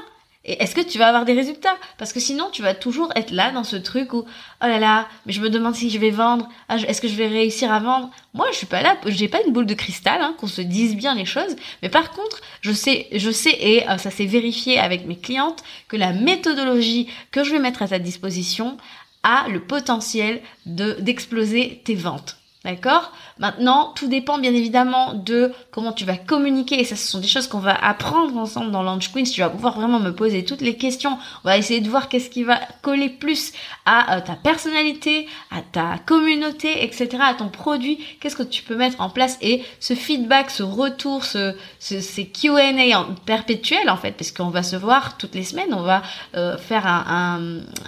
Et 0.46 0.62
est-ce 0.62 0.76
que 0.76 0.82
tu 0.82 1.00
vas 1.00 1.08
avoir 1.08 1.26
des 1.26 1.34
résultats? 1.34 1.76
Parce 1.98 2.14
que 2.14 2.20
sinon, 2.20 2.50
tu 2.52 2.62
vas 2.62 2.76
toujours 2.76 3.12
être 3.16 3.32
là 3.32 3.52
dans 3.52 3.64
ce 3.64 3.76
truc 3.76 4.14
où, 4.14 4.20
oh 4.20 4.26
là 4.68 4.78
là, 4.78 5.08
mais 5.26 5.34
je 5.34 5.42
me 5.42 5.50
demande 5.50 5.74
si 5.74 5.90
je 5.90 5.98
vais 5.98 6.12
vendre. 6.12 6.48
Ah, 6.70 6.78
est-ce 6.78 7.02
que 7.02 7.08
je 7.08 7.16
vais 7.16 7.28
réussir 7.28 7.72
à 7.72 7.80
vendre? 7.80 8.12
Moi, 8.36 8.46
je 8.52 8.58
suis 8.58 8.68
pas 8.68 8.84
là. 8.84 8.96
J'ai 9.08 9.28
pas 9.28 9.42
une 9.46 9.54
boule 9.54 9.66
de 9.66 9.74
cristal, 9.74 10.22
hein, 10.22 10.36
qu'on 10.38 10.48
se 10.48 10.62
dise 10.62 10.96
bien 10.96 11.16
les 11.16 11.26
choses. 11.26 11.56
Mais 11.82 11.90
par 11.90 12.12
contre, 12.12 12.42
je 12.62 12.72
sais, 12.72 13.08
je 13.12 13.32
sais, 13.32 13.58
et 13.60 13.90
euh, 13.90 13.98
ça 13.98 14.12
s'est 14.12 14.26
vérifié 14.26 14.78
avec 14.78 15.08
mes 15.08 15.18
clientes, 15.18 15.64
que 15.88 15.98
la 15.98 16.14
méthodologie 16.14 17.10
que 17.32 17.44
je 17.44 17.52
vais 17.52 17.60
mettre 17.60 17.82
à 17.82 17.88
ta 17.88 17.98
disposition 17.98 18.78
a 19.24 19.48
le 19.50 19.62
potentiel 19.62 20.42
de 20.68 20.98
d'exploser 21.00 21.82
tes 21.84 21.96
ventes. 21.96 22.38
D'accord? 22.66 23.12
Maintenant, 23.38 23.94
tout 23.96 24.08
dépend 24.08 24.40
bien 24.40 24.52
évidemment 24.52 25.14
de 25.14 25.52
comment 25.70 25.92
tu 25.92 26.04
vas 26.04 26.18
communiquer. 26.18 26.80
Et 26.80 26.84
ça, 26.84 26.96
ce 26.96 27.08
sont 27.08 27.20
des 27.20 27.28
choses 27.28 27.46
qu'on 27.46 27.60
va 27.60 27.76
apprendre 27.76 28.36
ensemble 28.36 28.72
dans 28.72 28.82
Launch 28.82 29.14
Queens. 29.14 29.26
Tu 29.32 29.42
vas 29.42 29.50
pouvoir 29.50 29.76
vraiment 29.80 30.00
me 30.00 30.10
poser 30.10 30.44
toutes 30.44 30.62
les 30.62 30.76
questions. 30.76 31.20
On 31.44 31.48
va 31.48 31.60
essayer 31.60 31.80
de 31.80 31.88
voir 31.88 32.10
qu'est-ce 32.10 32.32
qui 32.32 32.44
va 32.44 32.60
coller 32.82 33.10
plus 33.10 33.54
à 33.86 34.16
euh, 34.16 34.22
ta 34.22 34.34
personnalité, 34.34 35.28
à 35.52 35.62
ta 35.62 36.00
communauté, 36.08 36.84
etc., 36.84 37.08
à 37.22 37.36
ton 37.36 37.50
produit. 37.50 38.00
Qu'est-ce 38.20 38.36
que 38.36 38.42
tu 38.42 38.64
peux 38.64 38.76
mettre 38.76 39.00
en 39.00 39.12
place? 39.12 39.38
Et 39.42 39.64
ce 39.80 39.94
feedback, 39.94 40.50
ce 40.50 40.64
retour, 40.64 41.24
ce, 41.24 41.54
ces 41.78 42.26
Q&A 42.26 43.00
en 43.00 43.14
perpétuel 43.28 43.92
en 43.92 43.98
fait, 43.98 44.14
parce 44.14 44.32
qu'on 44.32 44.50
va 44.50 44.64
se 44.64 44.76
voir 44.76 45.18
toutes 45.18 45.36
les 45.36 45.44
semaines. 45.44 45.72
On 45.72 45.84
va 45.84 46.02
euh, 46.36 46.58
faire 46.58 46.88
un, 46.88 47.06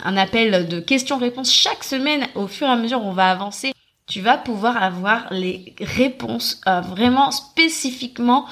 un, 0.05 0.07
un 0.07 0.17
appel 0.17 0.67
de 0.67 0.79
questions-réponses 0.79 1.51
chaque 1.51 1.83
semaine 1.83 2.27
au 2.35 2.45
fur 2.45 2.67
et 2.67 2.71
à 2.71 2.75
mesure 2.75 3.03
où 3.03 3.07
on 3.07 3.13
va 3.13 3.31
avancer 3.31 3.71
tu 4.07 4.21
vas 4.21 4.37
pouvoir 4.37 4.81
avoir 4.81 5.27
les 5.31 5.75
réponses 5.79 6.61
euh, 6.67 6.81
vraiment 6.81 7.31
spécifiquement 7.31 8.45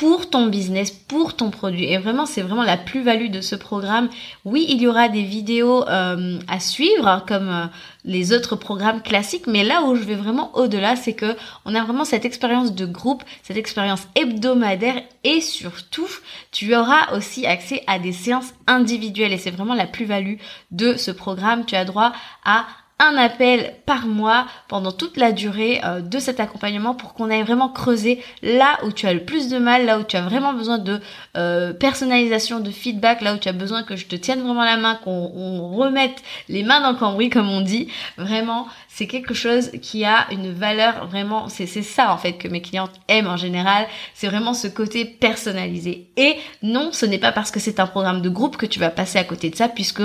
pour 0.00 0.30
ton 0.30 0.46
business, 0.46 0.90
pour 0.90 1.36
ton 1.36 1.50
produit. 1.50 1.84
Et 1.84 1.98
vraiment, 1.98 2.24
c'est 2.24 2.40
vraiment 2.40 2.62
la 2.62 2.78
plus-value 2.78 3.28
de 3.28 3.42
ce 3.42 3.54
programme. 3.54 4.08
Oui, 4.46 4.64
il 4.70 4.80
y 4.80 4.86
aura 4.86 5.10
des 5.10 5.24
vidéos 5.24 5.86
euh, 5.86 6.38
à 6.48 6.58
suivre, 6.58 7.22
comme 7.28 7.50
euh, 7.50 7.66
les 8.06 8.32
autres 8.32 8.56
programmes 8.56 9.02
classiques, 9.02 9.46
mais 9.46 9.62
là 9.62 9.82
où 9.82 9.96
je 9.96 10.04
vais 10.04 10.14
vraiment 10.14 10.56
au-delà, 10.56 10.96
c'est 10.96 11.12
que 11.12 11.36
on 11.66 11.74
a 11.74 11.84
vraiment 11.84 12.06
cette 12.06 12.24
expérience 12.24 12.74
de 12.74 12.86
groupe, 12.86 13.24
cette 13.42 13.58
expérience 13.58 14.08
hebdomadaire, 14.14 15.02
et 15.22 15.42
surtout, 15.42 16.08
tu 16.50 16.74
auras 16.74 17.14
aussi 17.14 17.44
accès 17.46 17.82
à 17.86 17.98
des 17.98 18.12
séances 18.12 18.54
individuelles. 18.66 19.34
Et 19.34 19.38
c'est 19.38 19.50
vraiment 19.50 19.74
la 19.74 19.86
plus-value 19.86 20.36
de 20.70 20.94
ce 20.94 21.10
programme. 21.10 21.66
Tu 21.66 21.76
as 21.76 21.84
droit 21.84 22.12
à 22.42 22.64
un 23.00 23.16
appel 23.16 23.74
par 23.86 24.06
mois 24.06 24.46
pendant 24.68 24.92
toute 24.92 25.16
la 25.16 25.32
durée 25.32 25.80
euh, 25.84 26.00
de 26.00 26.18
cet 26.18 26.38
accompagnement 26.38 26.94
pour 26.94 27.14
qu'on 27.14 27.30
aille 27.30 27.42
vraiment 27.42 27.70
creuser 27.70 28.22
là 28.42 28.78
où 28.84 28.92
tu 28.92 29.06
as 29.06 29.14
le 29.14 29.24
plus 29.24 29.48
de 29.48 29.58
mal, 29.58 29.86
là 29.86 29.98
où 29.98 30.04
tu 30.04 30.16
as 30.16 30.20
vraiment 30.20 30.52
besoin 30.52 30.78
de 30.78 31.00
euh, 31.36 31.72
personnalisation, 31.72 32.60
de 32.60 32.70
feedback, 32.70 33.22
là 33.22 33.34
où 33.34 33.38
tu 33.38 33.48
as 33.48 33.52
besoin 33.52 33.82
que 33.82 33.96
je 33.96 34.06
te 34.06 34.16
tienne 34.16 34.40
vraiment 34.40 34.64
la 34.64 34.76
main, 34.76 34.96
qu'on 34.96 35.74
remette 35.74 36.22
les 36.48 36.62
mains 36.62 36.82
dans 36.82 36.92
le 36.92 36.98
cambouis 36.98 37.30
comme 37.30 37.48
on 37.48 37.62
dit. 37.62 37.88
Vraiment, 38.18 38.68
c'est 38.88 39.06
quelque 39.06 39.34
chose 39.34 39.70
qui 39.80 40.04
a 40.04 40.26
une 40.30 40.52
valeur 40.52 41.06
vraiment, 41.06 41.48
c'est 41.48 41.66
ça 41.66 42.12
en 42.12 42.18
fait 42.18 42.34
que 42.34 42.48
mes 42.48 42.60
clientes 42.60 42.92
aiment 43.08 43.28
en 43.28 43.38
général, 43.38 43.86
c'est 44.12 44.26
vraiment 44.28 44.52
ce 44.52 44.68
côté 44.68 45.06
personnalisé. 45.06 46.10
Et 46.18 46.36
non, 46.62 46.90
ce 46.92 47.06
n'est 47.06 47.18
pas 47.18 47.32
parce 47.32 47.50
que 47.50 47.60
c'est 47.60 47.80
un 47.80 47.86
programme 47.86 48.20
de 48.20 48.28
groupe 48.28 48.58
que 48.58 48.66
tu 48.66 48.78
vas 48.78 48.90
passer 48.90 49.18
à 49.18 49.24
côté 49.24 49.48
de 49.48 49.56
ça 49.56 49.68
puisque 49.68 50.02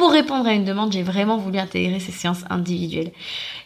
pour 0.00 0.12
répondre 0.12 0.46
à 0.46 0.54
une 0.54 0.64
demande, 0.64 0.92
j'ai 0.92 1.02
vraiment 1.02 1.36
voulu 1.36 1.58
intégrer 1.58 2.00
ces 2.00 2.10
séances 2.10 2.42
individuelles. 2.48 3.12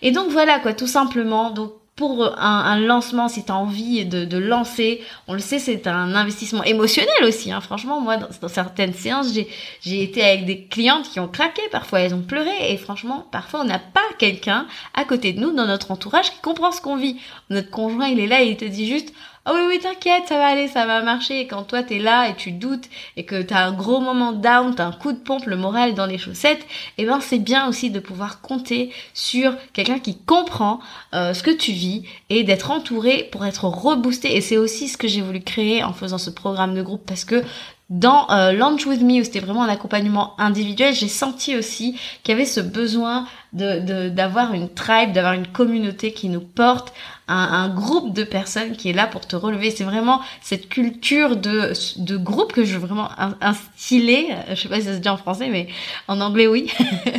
Et 0.02 0.10
donc 0.10 0.30
voilà 0.30 0.58
quoi, 0.58 0.74
tout 0.74 0.88
simplement. 0.88 1.50
Donc 1.50 1.74
pour 1.94 2.36
un, 2.36 2.80
lancement, 2.80 3.28
si 3.28 3.44
tu 3.44 3.52
as 3.52 3.54
envie 3.54 4.04
de, 4.04 4.36
lancer, 4.36 5.00
on 5.28 5.34
le 5.34 5.38
sait, 5.38 5.60
c'est 5.60 5.86
un 5.86 6.12
investissement 6.16 6.64
émotionnel 6.64 7.22
aussi. 7.22 7.52
Hein. 7.52 7.60
Franchement, 7.60 8.00
moi, 8.00 8.16
dans, 8.16 8.48
certaines 8.48 8.94
séances, 8.94 9.32
j'ai 9.32 10.02
été 10.02 10.24
avec 10.24 10.44
des 10.44 10.64
clientes 10.64 11.08
qui 11.08 11.20
ont 11.20 11.28
craqué, 11.28 11.62
parfois 11.70 12.00
elles 12.00 12.14
ont 12.14 12.22
pleuré, 12.22 12.72
et 12.72 12.76
franchement, 12.78 13.28
parfois 13.30 13.60
on 13.60 13.64
n'a 13.64 13.78
pas 13.78 14.00
quelqu'un 14.18 14.66
à 14.92 15.04
côté 15.04 15.34
de 15.34 15.38
nous, 15.38 15.52
dans 15.52 15.66
notre 15.66 15.92
entourage, 15.92 16.32
qui 16.32 16.40
comprend 16.40 16.72
ce 16.72 16.80
qu'on 16.80 16.96
vit. 16.96 17.20
Notre 17.48 17.70
conjoint, 17.70 18.08
il 18.08 18.18
est 18.18 18.26
là 18.26 18.42
et 18.42 18.48
il 18.48 18.56
te 18.56 18.64
dit 18.64 18.88
juste, 18.88 19.14
oh 19.46 19.52
oui 19.54 19.62
oui 19.68 19.78
t'inquiète 19.78 20.24
ça 20.28 20.36
va 20.38 20.46
aller 20.46 20.68
ça 20.68 20.86
va 20.86 21.02
marcher. 21.02 21.40
Et 21.40 21.46
quand 21.46 21.64
toi 21.64 21.82
t'es 21.82 21.98
là 21.98 22.28
et 22.28 22.34
tu 22.34 22.52
doutes 22.52 22.88
et 23.16 23.24
que 23.24 23.42
t'as 23.42 23.64
un 23.66 23.72
gros 23.72 24.00
moment 24.00 24.32
down 24.32 24.74
t'as 24.74 24.86
un 24.86 24.92
coup 24.92 25.12
de 25.12 25.18
pompe 25.18 25.46
le 25.46 25.56
moral 25.56 25.94
dans 25.94 26.06
les 26.06 26.18
chaussettes 26.18 26.62
et 26.98 27.02
eh 27.02 27.06
ben 27.06 27.20
c'est 27.20 27.38
bien 27.38 27.68
aussi 27.68 27.90
de 27.90 28.00
pouvoir 28.00 28.40
compter 28.40 28.90
sur 29.12 29.54
quelqu'un 29.72 29.98
qui 29.98 30.18
comprend 30.18 30.80
euh, 31.14 31.34
ce 31.34 31.42
que 31.42 31.50
tu 31.50 31.72
vis 31.72 32.04
et 32.30 32.44
d'être 32.44 32.70
entouré 32.70 33.28
pour 33.32 33.44
être 33.46 33.64
reboosté. 33.64 34.36
Et 34.36 34.40
c'est 34.40 34.56
aussi 34.56 34.88
ce 34.88 34.96
que 34.96 35.08
j'ai 35.08 35.20
voulu 35.20 35.40
créer 35.40 35.82
en 35.82 35.92
faisant 35.92 36.18
ce 36.18 36.30
programme 36.30 36.74
de 36.74 36.82
groupe 36.82 37.04
parce 37.06 37.24
que 37.24 37.42
dans 37.90 38.30
euh, 38.30 38.52
Launch 38.52 38.86
With 38.86 39.02
Me, 39.02 39.20
où 39.20 39.24
c'était 39.24 39.40
vraiment 39.40 39.62
un 39.62 39.68
accompagnement 39.68 40.34
individuel, 40.40 40.94
j'ai 40.94 41.08
senti 41.08 41.54
aussi 41.54 41.98
qu'il 42.22 42.32
y 42.32 42.34
avait 42.34 42.46
ce 42.46 42.60
besoin 42.60 43.26
de 43.52 44.08
d'avoir 44.08 44.54
une 44.54 44.68
tribe, 44.68 45.12
d'avoir 45.12 45.34
une 45.34 45.46
communauté 45.46 46.12
qui 46.12 46.28
nous 46.28 46.40
porte, 46.40 46.92
un, 47.28 47.36
un, 47.36 47.68
groupe 47.68 48.12
de 48.12 48.24
personnes 48.24 48.72
qui 48.72 48.90
est 48.90 48.92
là 48.94 49.06
pour 49.06 49.26
te 49.26 49.36
relever. 49.36 49.70
C'est 49.70 49.84
vraiment 49.84 50.20
cette 50.40 50.68
culture 50.68 51.36
de, 51.36 51.72
de 51.98 52.16
groupe 52.16 52.52
que 52.52 52.64
je 52.64 52.72
veux 52.72 52.86
vraiment 52.86 53.10
instiller, 53.40 54.34
je 54.48 54.54
sais 54.54 54.68
pas 54.68 54.80
si 54.80 54.86
ça 54.86 54.94
se 54.94 54.98
dit 54.98 55.08
en 55.08 55.16
français, 55.16 55.48
mais 55.50 55.68
en 56.08 56.20
anglais 56.20 56.46
oui, 56.46 56.72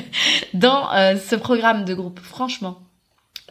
dans 0.54 0.92
euh, 0.94 1.16
ce 1.16 1.36
programme 1.36 1.86
de 1.86 1.94
groupe, 1.94 2.20
franchement. 2.20 2.80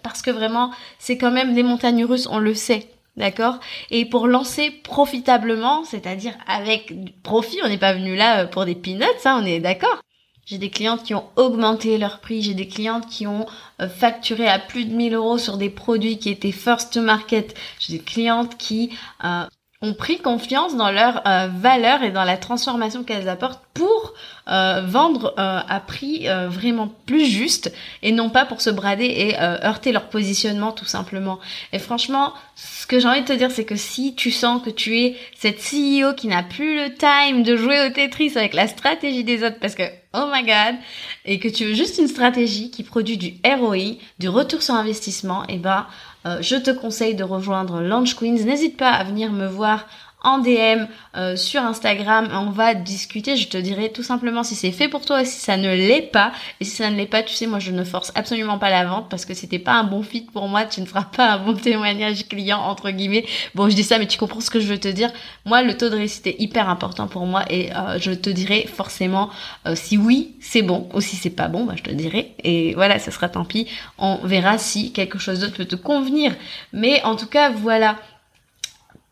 Parce 0.03 0.21
que 0.21 0.31
vraiment, 0.31 0.71
c'est 0.99 1.17
quand 1.17 1.31
même 1.31 1.55
des 1.55 1.63
montagnes 1.63 2.05
russes, 2.05 2.29
on 2.31 2.39
le 2.39 2.55
sait. 2.55 2.89
D'accord? 3.17 3.61
Et 3.91 4.07
pour 4.07 4.27
lancer 4.27 4.71
profitablement, 4.73 5.85
c'est-à-dire 5.85 6.35
avec 6.49 6.93
profit, 7.23 7.59
on 7.63 7.69
n'est 7.69 7.79
pas 7.79 7.95
venu 7.95 8.17
là 8.17 8.43
euh, 8.43 8.47
pour 8.47 8.65
des 8.65 8.75
peanuts, 8.75 9.05
ça, 9.19 9.37
on 9.41 9.45
est 9.45 9.61
d'accord? 9.61 10.01
J'ai 10.47 10.59
des 10.59 10.69
clientes 10.69 11.05
qui 11.05 11.15
ont 11.15 11.25
augmenté 11.37 11.97
leur 11.97 12.21
prix, 12.21 12.43
j'ai 12.43 12.55
des 12.55 12.67
clientes 12.67 13.07
qui 13.09 13.27
ont 13.27 13.47
euh, 13.81 13.89
facturé 13.89 14.49
à 14.49 14.59
plus 14.59 14.85
de 14.85 14.95
1000 14.95 15.15
euros 15.15 15.39
sur 15.39 15.57
des 15.59 15.71
produits 15.71 16.19
qui 16.19 16.29
étaient 16.29 16.53
first 16.53 16.97
market, 16.97 17.57
j'ai 17.79 17.99
des 17.99 18.05
clientes 18.05 18.59
qui 18.59 18.91
euh, 19.25 19.47
ont 19.85 19.95
pris 19.95 20.19
confiance 20.19 20.77
dans 20.77 20.91
leur 20.91 21.23
euh, 21.27 21.49
valeur 21.55 22.03
et 22.03 22.11
dans 22.11 22.25
la 22.25 22.37
transformation 22.37 23.05
qu'elles 23.05 23.29
apportent 23.29 23.63
pour 23.75 24.15
euh, 24.49 24.83
vendre 24.87 25.35
euh, 25.39 25.61
à 25.69 25.81
prix 25.81 26.27
vraiment 26.49 26.93
plus 27.07 27.27
juste 27.27 27.73
et 28.03 28.13
non 28.13 28.31
pas 28.31 28.45
pour 28.45 28.61
se 28.61 28.71
brader 28.71 29.05
et 29.07 29.39
heurter 29.39 29.93
leur 29.93 30.09
positionnement 30.09 30.73
tout 30.73 30.85
simplement. 30.85 31.39
Et 31.73 31.79
franchement, 31.79 32.33
ce 32.57 32.87
que 32.87 32.99
j'ai 32.99 33.09
envie 33.09 33.23
de 33.23 33.27
te 33.27 33.33
dire, 33.33 33.51
c'est 33.51 33.65
que 33.65 33.77
si 33.77 34.15
tu 34.15 34.31
sens 34.31 34.63
que 34.63 34.71
tu 34.71 34.99
es 34.99 35.17
cette 35.37 35.59
CEO 35.59 36.15
qui 36.15 36.29
n'a 36.29 36.43
plus 36.43 36.77
le 36.77 36.95
time 36.95 37.43
de 37.43 37.57
jouer 37.57 37.87
au 37.87 37.91
Tetris 37.91 38.33
avec 38.37 38.55
la 38.55 38.69
stratégie 38.69 39.25
des 39.25 39.43
autres 39.45 39.59
parce 39.61 39.75
que 39.75 39.85
oh 40.15 40.27
my 40.33 40.43
god, 40.43 40.77
et 41.25 41.39
que 41.39 41.49
tu 41.49 41.65
veux 41.65 41.75
juste 41.75 41.99
une 41.99 42.09
stratégie 42.09 42.71
qui 42.71 42.83
produit 42.83 43.17
du 43.17 43.35
ROI, 43.45 43.97
du 44.19 44.29
retour 44.29 44.63
sur 44.63 44.75
investissement, 44.75 45.43
et 45.45 45.55
eh 45.55 45.59
ben 45.59 45.79
euh, 45.79 46.14
je 46.41 46.57
te 46.57 46.71
conseille 46.71 47.15
de 47.15 47.25
rejoindre 47.25 47.81
Launch 47.81 48.15
Queens. 48.15 48.45
N'hésite 48.45 48.77
pas 48.77 48.91
à 48.91 49.05
venir 49.05 49.31
me 49.31 49.47
voir 49.47 49.87
en 50.25 50.39
DM 50.39 50.87
euh, 51.17 51.37
sur 51.37 51.63
Instagram. 51.63 52.29
On 52.33 52.51
va 52.51 52.75
discuter. 52.75 53.37
Je 53.37 53.49
te 53.49 53.57
dirai 53.57 53.93
tout 53.93 54.03
simplement 54.03 54.43
si 54.43 54.55
c'est 54.55 54.73
fait 54.73 54.89
pour 54.89 55.05
toi 55.05 55.23
et 55.23 55.25
si 55.25 55.39
ça 55.39 55.57
ne 55.57 55.69
l'est 55.69 56.11
pas. 56.11 56.33
Et 56.61 56.65
si 56.65 56.77
ça 56.77 56.91
ne 56.91 56.97
l'est 56.97 57.07
pas, 57.07 57.23
tu 57.23 57.35
sais, 57.35 57.47
moi 57.47 57.59
je 57.61 57.71
ne 57.71 57.85
force 57.85 58.11
absolument 58.15 58.59
pas 58.59 58.71
la 58.71 58.85
vente 58.85 59.09
parce 59.09 59.25
que 59.25 59.35
c'était 59.35 59.59
pas 59.59 59.75
un 59.75 59.85
bon 59.85 60.03
fit 60.03 60.23
pour 60.23 60.49
moi. 60.49 60.65
Tu 60.65 60.81
ne 60.81 60.87
feras 60.87 61.05
pas 61.05 61.33
un 61.33 61.39
bon 61.39 61.55
témoignage 61.55 62.27
client 62.27 62.59
entre 62.59 62.91
guillemets. 62.91 63.27
Bon, 63.55 63.69
je 63.69 63.77
dis 63.77 63.85
ça, 63.85 63.99
mais 63.99 64.07
tu 64.07 64.19
comprends 64.19 64.41
ce 64.41 64.51
que 64.51 64.61
je 64.61 64.67
veux 64.67 64.79
te 64.79 64.89
dire. 64.89 65.13
Moi, 65.45 65.63
le 65.63 65.77
taux 65.77 65.91
de 65.91 65.97
réussite 65.97 66.27
est 66.27 66.37
hyper 66.41 66.69
important 66.69 67.07
pour 67.07 67.27
moi 67.27 67.45
et 67.51 67.71
euh, 67.75 67.99
je 68.01 68.13
te 68.13 68.31
dirai 68.31 68.67
forcément 68.67 69.31
euh, 69.67 69.75
si 69.77 69.99
oui, 69.99 70.35
c'est 70.41 70.63
bon 70.63 70.89
ou 70.95 71.01
si 71.01 71.17
c'est 71.17 71.31
pas 71.31 71.49
bon, 71.49 71.65
bah, 71.65 71.75
je 71.77 71.83
te 71.83 71.91
dirai. 71.91 72.35
Et 72.43 72.75
voilà, 72.75 72.99
ça 72.99 73.11
sera 73.11 73.29
tant 73.29 73.45
pis. 73.45 73.69
On 73.99 74.17
verra 74.25 74.59
si 74.59 74.93
quelque 74.93 75.19
chose 75.19 75.41
d'autre 75.41 75.57
peut 75.57 75.65
te 75.67 75.77
convenir. 75.77 76.35
Mais 76.73 77.03
en 77.05 77.17
tout 77.17 77.27
cas, 77.27 77.51
voilà 77.51 77.97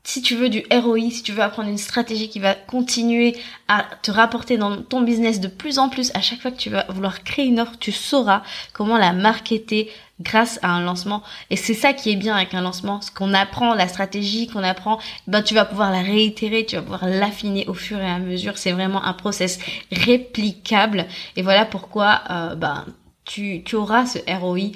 si 0.05 0.21
tu 0.21 0.35
veux 0.35 0.49
du 0.49 0.65
ROI, 0.73 1.11
si 1.11 1.23
tu 1.23 1.33
veux 1.33 1.43
apprendre 1.43 1.69
une 1.69 1.79
stratégie 1.79 2.29
qui 2.29 2.41
va 2.41 2.55
continuer 2.55 3.37
à 3.69 3.85
te 4.03 4.11
rapporter 4.11 4.57
dans 4.57 4.83
ton 4.83 5.01
business 5.01 5.39
de 5.39 5.47
plus 5.47 5.79
en 5.79 5.89
plus, 5.89 6.11
à 6.15 6.21
chaque 6.21 6.41
fois 6.41 6.51
que 6.51 6.57
tu 6.57 6.71
vas 6.71 6.85
vouloir 6.89 7.23
créer 7.23 7.47
une 7.47 7.61
offre, 7.61 7.79
tu 7.79 7.93
sauras 7.93 8.43
comment 8.73 8.99
la 8.99 9.13
marketer 9.13 9.91
grâce 10.21 10.59
à 10.63 10.71
un 10.71 10.83
lancement. 10.83 11.23
Et 11.51 11.57
c'est 11.57 11.75
ça 11.75 11.93
qui 11.93 12.11
est 12.11 12.17
bien 12.17 12.35
avec 12.35 12.53
un 12.53 12.63
lancement, 12.63 13.01
ce 13.01 13.13
qu'on 13.13 13.33
apprend, 13.33 13.75
la 13.75 13.87
stratégie 13.87 14.49
qu'on 14.49 14.65
apprend, 14.65 14.99
ben 15.29 15.43
tu 15.43 15.55
vas 15.55 15.65
pouvoir 15.65 15.93
la 15.93 16.03
réitérer, 16.03 16.67
tu 16.67 16.77
vas 16.77 16.83
pouvoir 16.83 17.07
l'affiner 17.07 17.67
au 17.69 17.75
fur 17.75 17.99
et 17.99 18.11
à 18.11 18.19
mesure. 18.19 18.59
C'est 18.59 18.73
vraiment 18.73 19.05
un 19.05 19.13
process 19.13 19.61
réplicable. 19.93 21.07
Et 21.37 21.43
voilà 21.43 21.65
pourquoi 21.65 22.23
euh, 22.31 22.55
ben 22.57 22.87
tu, 23.25 23.63
tu 23.65 23.77
auras 23.77 24.07
ce 24.07 24.19
ROI 24.27 24.73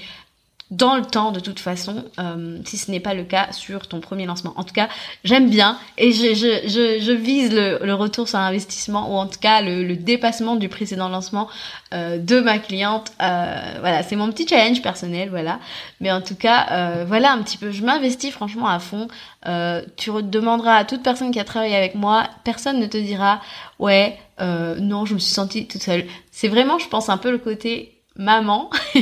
dans 0.73 0.97
le 0.97 1.05
temps 1.05 1.31
de 1.31 1.39
toute 1.39 1.61
façon, 1.61 2.05
euh, 2.19 2.59
si 2.65 2.77
ce 2.77 2.91
n'est 2.91 2.99
pas 2.99 3.15
le 3.15 3.23
cas 3.23 3.53
sur 3.53 3.87
ton 3.87 4.01
premier 4.01 4.27
lancement. 4.27 4.53
En 4.57 4.65
tout 4.65 4.75
cas, 4.75 4.89
j'aime 5.23 5.49
bien 5.49 5.79
et 5.97 6.11
je, 6.11 6.35
je, 6.35 6.69
je, 6.69 7.01
je 7.01 7.13
vise 7.13 7.53
le, 7.53 7.79
le, 7.85 7.95
retour 7.95 8.29
sur 8.29 8.41
investissement 8.41 9.13
ou 9.13 9.17
en 9.17 9.27
tout 9.29 9.39
cas 9.39 9.63
le, 9.63 9.85
le 9.85 9.95
dépassement 9.95 10.57
du 10.57 10.69
précédent 10.69 11.09
lancement 11.09 11.49
euh, 11.95 12.19
de 12.19 12.41
ma 12.41 12.59
cliente. 12.59 13.13
Euh, 13.23 13.77
voilà, 13.79 14.03
c'est 14.03 14.17
mon 14.17 14.29
petit 14.33 14.49
challenge 14.49 14.83
personnel, 14.83 15.31
voilà. 15.31 15.61
Mais 16.01 16.11
en 16.11 16.21
tout 16.21 16.35
cas, 16.35 16.67
euh, 16.73 17.05
voilà 17.07 17.31
un 17.31 17.43
petit 17.43 17.59
peu, 17.59 17.71
je 17.71 17.85
m'investis 17.85 18.33
franchement 18.33 18.67
à 18.67 18.81
fond. 18.81 19.07
Euh, 19.47 19.83
tu 19.97 20.11
demanderas 20.11 20.75
à 20.75 20.85
toute 20.85 21.05
personne 21.05 21.31
qui 21.31 21.39
a 21.39 21.45
travaillé 21.45 21.77
avec 21.77 21.95
moi, 21.95 22.29
personne 22.43 22.81
ne 22.81 22.87
te 22.87 22.97
dira 22.97 23.41
ouais, 23.79 24.19
non, 24.41 25.07
je 25.07 25.15
me 25.15 25.19
suis 25.21 25.33
sentie 25.33 25.69
toute 25.69 25.83
seule. 25.83 26.07
C'est 26.33 26.49
vraiment, 26.49 26.79
je 26.81 26.89
pense, 26.89 27.09
un 27.09 27.19
peu 27.19 27.31
le 27.31 27.39
côté 27.39 27.96
maman. 28.17 28.71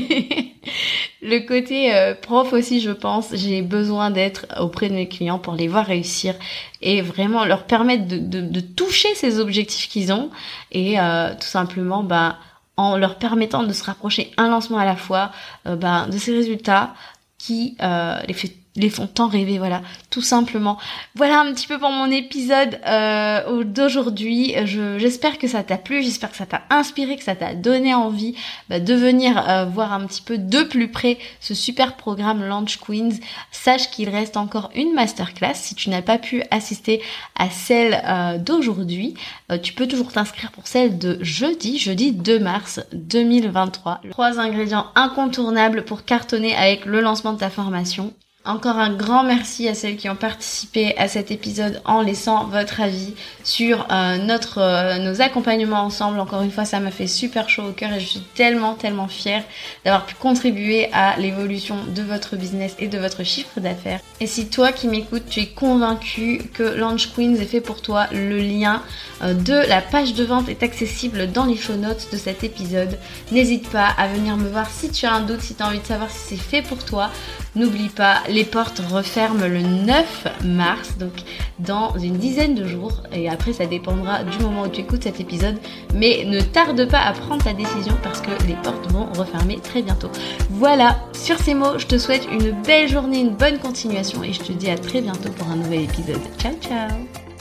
le 1.22 1.38
côté 1.46 1.94
euh, 1.94 2.14
prof 2.14 2.52
aussi, 2.52 2.80
je 2.80 2.90
pense, 2.90 3.34
j'ai 3.34 3.62
besoin 3.62 4.10
d'être 4.10 4.46
auprès 4.60 4.88
de 4.88 4.94
mes 4.94 5.08
clients 5.08 5.38
pour 5.38 5.54
les 5.54 5.68
voir 5.68 5.86
réussir 5.86 6.34
et 6.82 7.00
vraiment 7.00 7.44
leur 7.44 7.64
permettre 7.64 8.04
de, 8.06 8.60
toucher 8.60 9.14
ces 9.14 9.38
objectifs 9.40 9.88
qu'ils 9.88 10.12
ont 10.12 10.30
et 10.72 11.00
euh, 11.00 11.30
tout 11.34 11.46
simplement 11.46 12.02
bah, 12.02 12.38
en 12.76 12.96
leur 12.96 13.16
permettant 13.16 13.62
de 13.62 13.72
se 13.72 13.84
rapprocher 13.84 14.32
un 14.36 14.48
lancement 14.48 14.78
à 14.78 14.84
la 14.84 14.96
fois 14.96 15.30
euh, 15.66 15.76
bah, 15.76 16.06
de 16.10 16.18
ces 16.18 16.34
résultats 16.34 16.94
qui 17.38 17.76
euh, 17.82 18.18
les 18.26 18.34
fait 18.34 18.52
les 18.76 18.90
font 18.90 19.06
tant 19.06 19.28
rêver, 19.28 19.58
voilà, 19.58 19.82
tout 20.10 20.22
simplement. 20.22 20.78
Voilà 21.14 21.40
un 21.40 21.52
petit 21.52 21.68
peu 21.68 21.78
pour 21.78 21.90
mon 21.90 22.10
épisode 22.10 22.80
euh, 22.86 23.62
d'aujourd'hui. 23.62 24.52
J'espère 24.64 25.38
que 25.38 25.46
ça 25.46 25.62
t'a 25.62 25.78
plu, 25.78 26.02
j'espère 26.02 26.32
que 26.32 26.36
ça 26.36 26.46
t'a 26.46 26.62
inspiré, 26.70 27.16
que 27.16 27.22
ça 27.22 27.36
t'a 27.36 27.54
donné 27.54 27.94
envie 27.94 28.34
bah, 28.68 28.80
de 28.80 28.94
venir 28.94 29.48
euh, 29.48 29.64
voir 29.64 29.92
un 29.92 30.04
petit 30.06 30.22
peu 30.22 30.38
de 30.38 30.64
plus 30.64 30.88
près 30.88 31.18
ce 31.40 31.54
super 31.54 31.94
programme 31.94 32.44
Launch 32.44 32.78
Queens. 32.78 33.20
Sache 33.52 33.90
qu'il 33.90 34.08
reste 34.08 34.36
encore 34.36 34.70
une 34.74 34.92
masterclass. 34.92 35.54
Si 35.54 35.76
tu 35.76 35.88
n'as 35.88 36.02
pas 36.02 36.18
pu 36.18 36.42
assister 36.50 37.00
à 37.38 37.50
celle 37.50 38.02
euh, 38.04 38.38
d'aujourd'hui, 38.38 39.14
tu 39.62 39.72
peux 39.72 39.86
toujours 39.86 40.10
t'inscrire 40.10 40.50
pour 40.50 40.66
celle 40.66 40.98
de 40.98 41.18
jeudi, 41.22 41.78
jeudi 41.78 42.10
2 42.10 42.40
mars 42.40 42.80
2023. 42.92 44.00
Trois 44.10 44.40
ingrédients 44.40 44.86
incontournables 44.96 45.84
pour 45.84 46.04
cartonner 46.04 46.56
avec 46.56 46.86
le 46.86 47.00
lancement 47.00 47.34
de 47.34 47.38
ta 47.38 47.50
formation. 47.50 48.12
Encore 48.46 48.76
un 48.76 48.92
grand 48.92 49.24
merci 49.24 49.68
à 49.68 49.74
celles 49.74 49.96
qui 49.96 50.10
ont 50.10 50.16
participé 50.16 50.94
à 50.98 51.08
cet 51.08 51.30
épisode 51.30 51.80
en 51.86 52.02
laissant 52.02 52.44
votre 52.44 52.82
avis 52.82 53.14
sur 53.42 53.86
euh, 53.90 54.18
notre 54.18 54.58
euh, 54.58 54.98
nos 54.98 55.22
accompagnements 55.22 55.80
ensemble. 55.80 56.20
Encore 56.20 56.42
une 56.42 56.50
fois, 56.50 56.66
ça 56.66 56.78
m'a 56.78 56.90
fait 56.90 57.06
super 57.06 57.48
chaud 57.48 57.62
au 57.70 57.72
cœur 57.72 57.94
et 57.94 58.00
je 58.00 58.06
suis 58.06 58.22
tellement 58.34 58.74
tellement 58.74 59.08
fière 59.08 59.42
d'avoir 59.86 60.04
pu 60.04 60.14
contribuer 60.16 60.92
à 60.92 61.16
l'évolution 61.16 61.76
de 61.96 62.02
votre 62.02 62.36
business 62.36 62.76
et 62.78 62.86
de 62.86 62.98
votre 62.98 63.24
chiffre 63.24 63.60
d'affaires. 63.60 64.00
Et 64.20 64.26
si 64.26 64.50
toi 64.50 64.72
qui 64.72 64.88
m'écoutes, 64.88 65.26
tu 65.30 65.40
es 65.40 65.46
convaincu 65.46 66.42
que 66.52 66.64
Launch 66.64 67.14
Queens 67.14 67.36
est 67.36 67.46
fait 67.46 67.62
pour 67.62 67.80
toi, 67.80 68.08
le 68.12 68.36
lien 68.36 68.82
euh, 69.22 69.32
de 69.32 69.54
la 69.54 69.80
page 69.80 70.12
de 70.12 70.22
vente 70.22 70.50
est 70.50 70.62
accessible 70.62 71.32
dans 71.32 71.46
les 71.46 71.56
show 71.56 71.76
notes 71.76 72.08
de 72.12 72.18
cet 72.18 72.44
épisode. 72.44 72.98
N'hésite 73.32 73.70
pas 73.70 73.88
à 73.96 74.06
venir 74.06 74.36
me 74.36 74.50
voir 74.50 74.68
si 74.68 74.90
tu 74.90 75.06
as 75.06 75.14
un 75.14 75.22
doute, 75.22 75.40
si 75.40 75.54
tu 75.54 75.62
as 75.62 75.66
envie 75.66 75.80
de 75.80 75.86
savoir 75.86 76.10
si 76.10 76.36
c'est 76.36 76.42
fait 76.42 76.60
pour 76.60 76.84
toi. 76.84 77.10
N'oublie 77.56 77.88
pas, 77.88 78.20
les 78.34 78.44
portes 78.44 78.82
referment 78.90 79.46
le 79.46 79.62
9 79.62 80.26
mars, 80.44 80.98
donc 80.98 81.12
dans 81.60 81.96
une 81.96 82.18
dizaine 82.18 82.54
de 82.54 82.66
jours. 82.66 83.02
Et 83.12 83.28
après, 83.28 83.52
ça 83.52 83.66
dépendra 83.66 84.24
du 84.24 84.38
moment 84.38 84.62
où 84.62 84.68
tu 84.68 84.80
écoutes 84.80 85.04
cet 85.04 85.20
épisode. 85.20 85.56
Mais 85.94 86.24
ne 86.26 86.40
tarde 86.40 86.88
pas 86.90 87.00
à 87.00 87.12
prendre 87.12 87.42
ta 87.42 87.52
décision 87.52 87.94
parce 88.02 88.20
que 88.20 88.30
les 88.46 88.54
portes 88.54 88.90
vont 88.90 89.06
refermer 89.16 89.58
très 89.60 89.82
bientôt. 89.82 90.10
Voilà, 90.50 90.98
sur 91.12 91.38
ces 91.38 91.54
mots, 91.54 91.78
je 91.78 91.86
te 91.86 91.96
souhaite 91.96 92.26
une 92.30 92.50
belle 92.62 92.88
journée, 92.88 93.20
une 93.20 93.36
bonne 93.36 93.58
continuation 93.58 94.24
et 94.24 94.32
je 94.32 94.40
te 94.40 94.52
dis 94.52 94.70
à 94.70 94.76
très 94.76 95.00
bientôt 95.00 95.30
pour 95.30 95.48
un 95.48 95.56
nouvel 95.56 95.82
épisode. 95.82 96.20
Ciao 96.38 96.54
ciao 96.60 97.33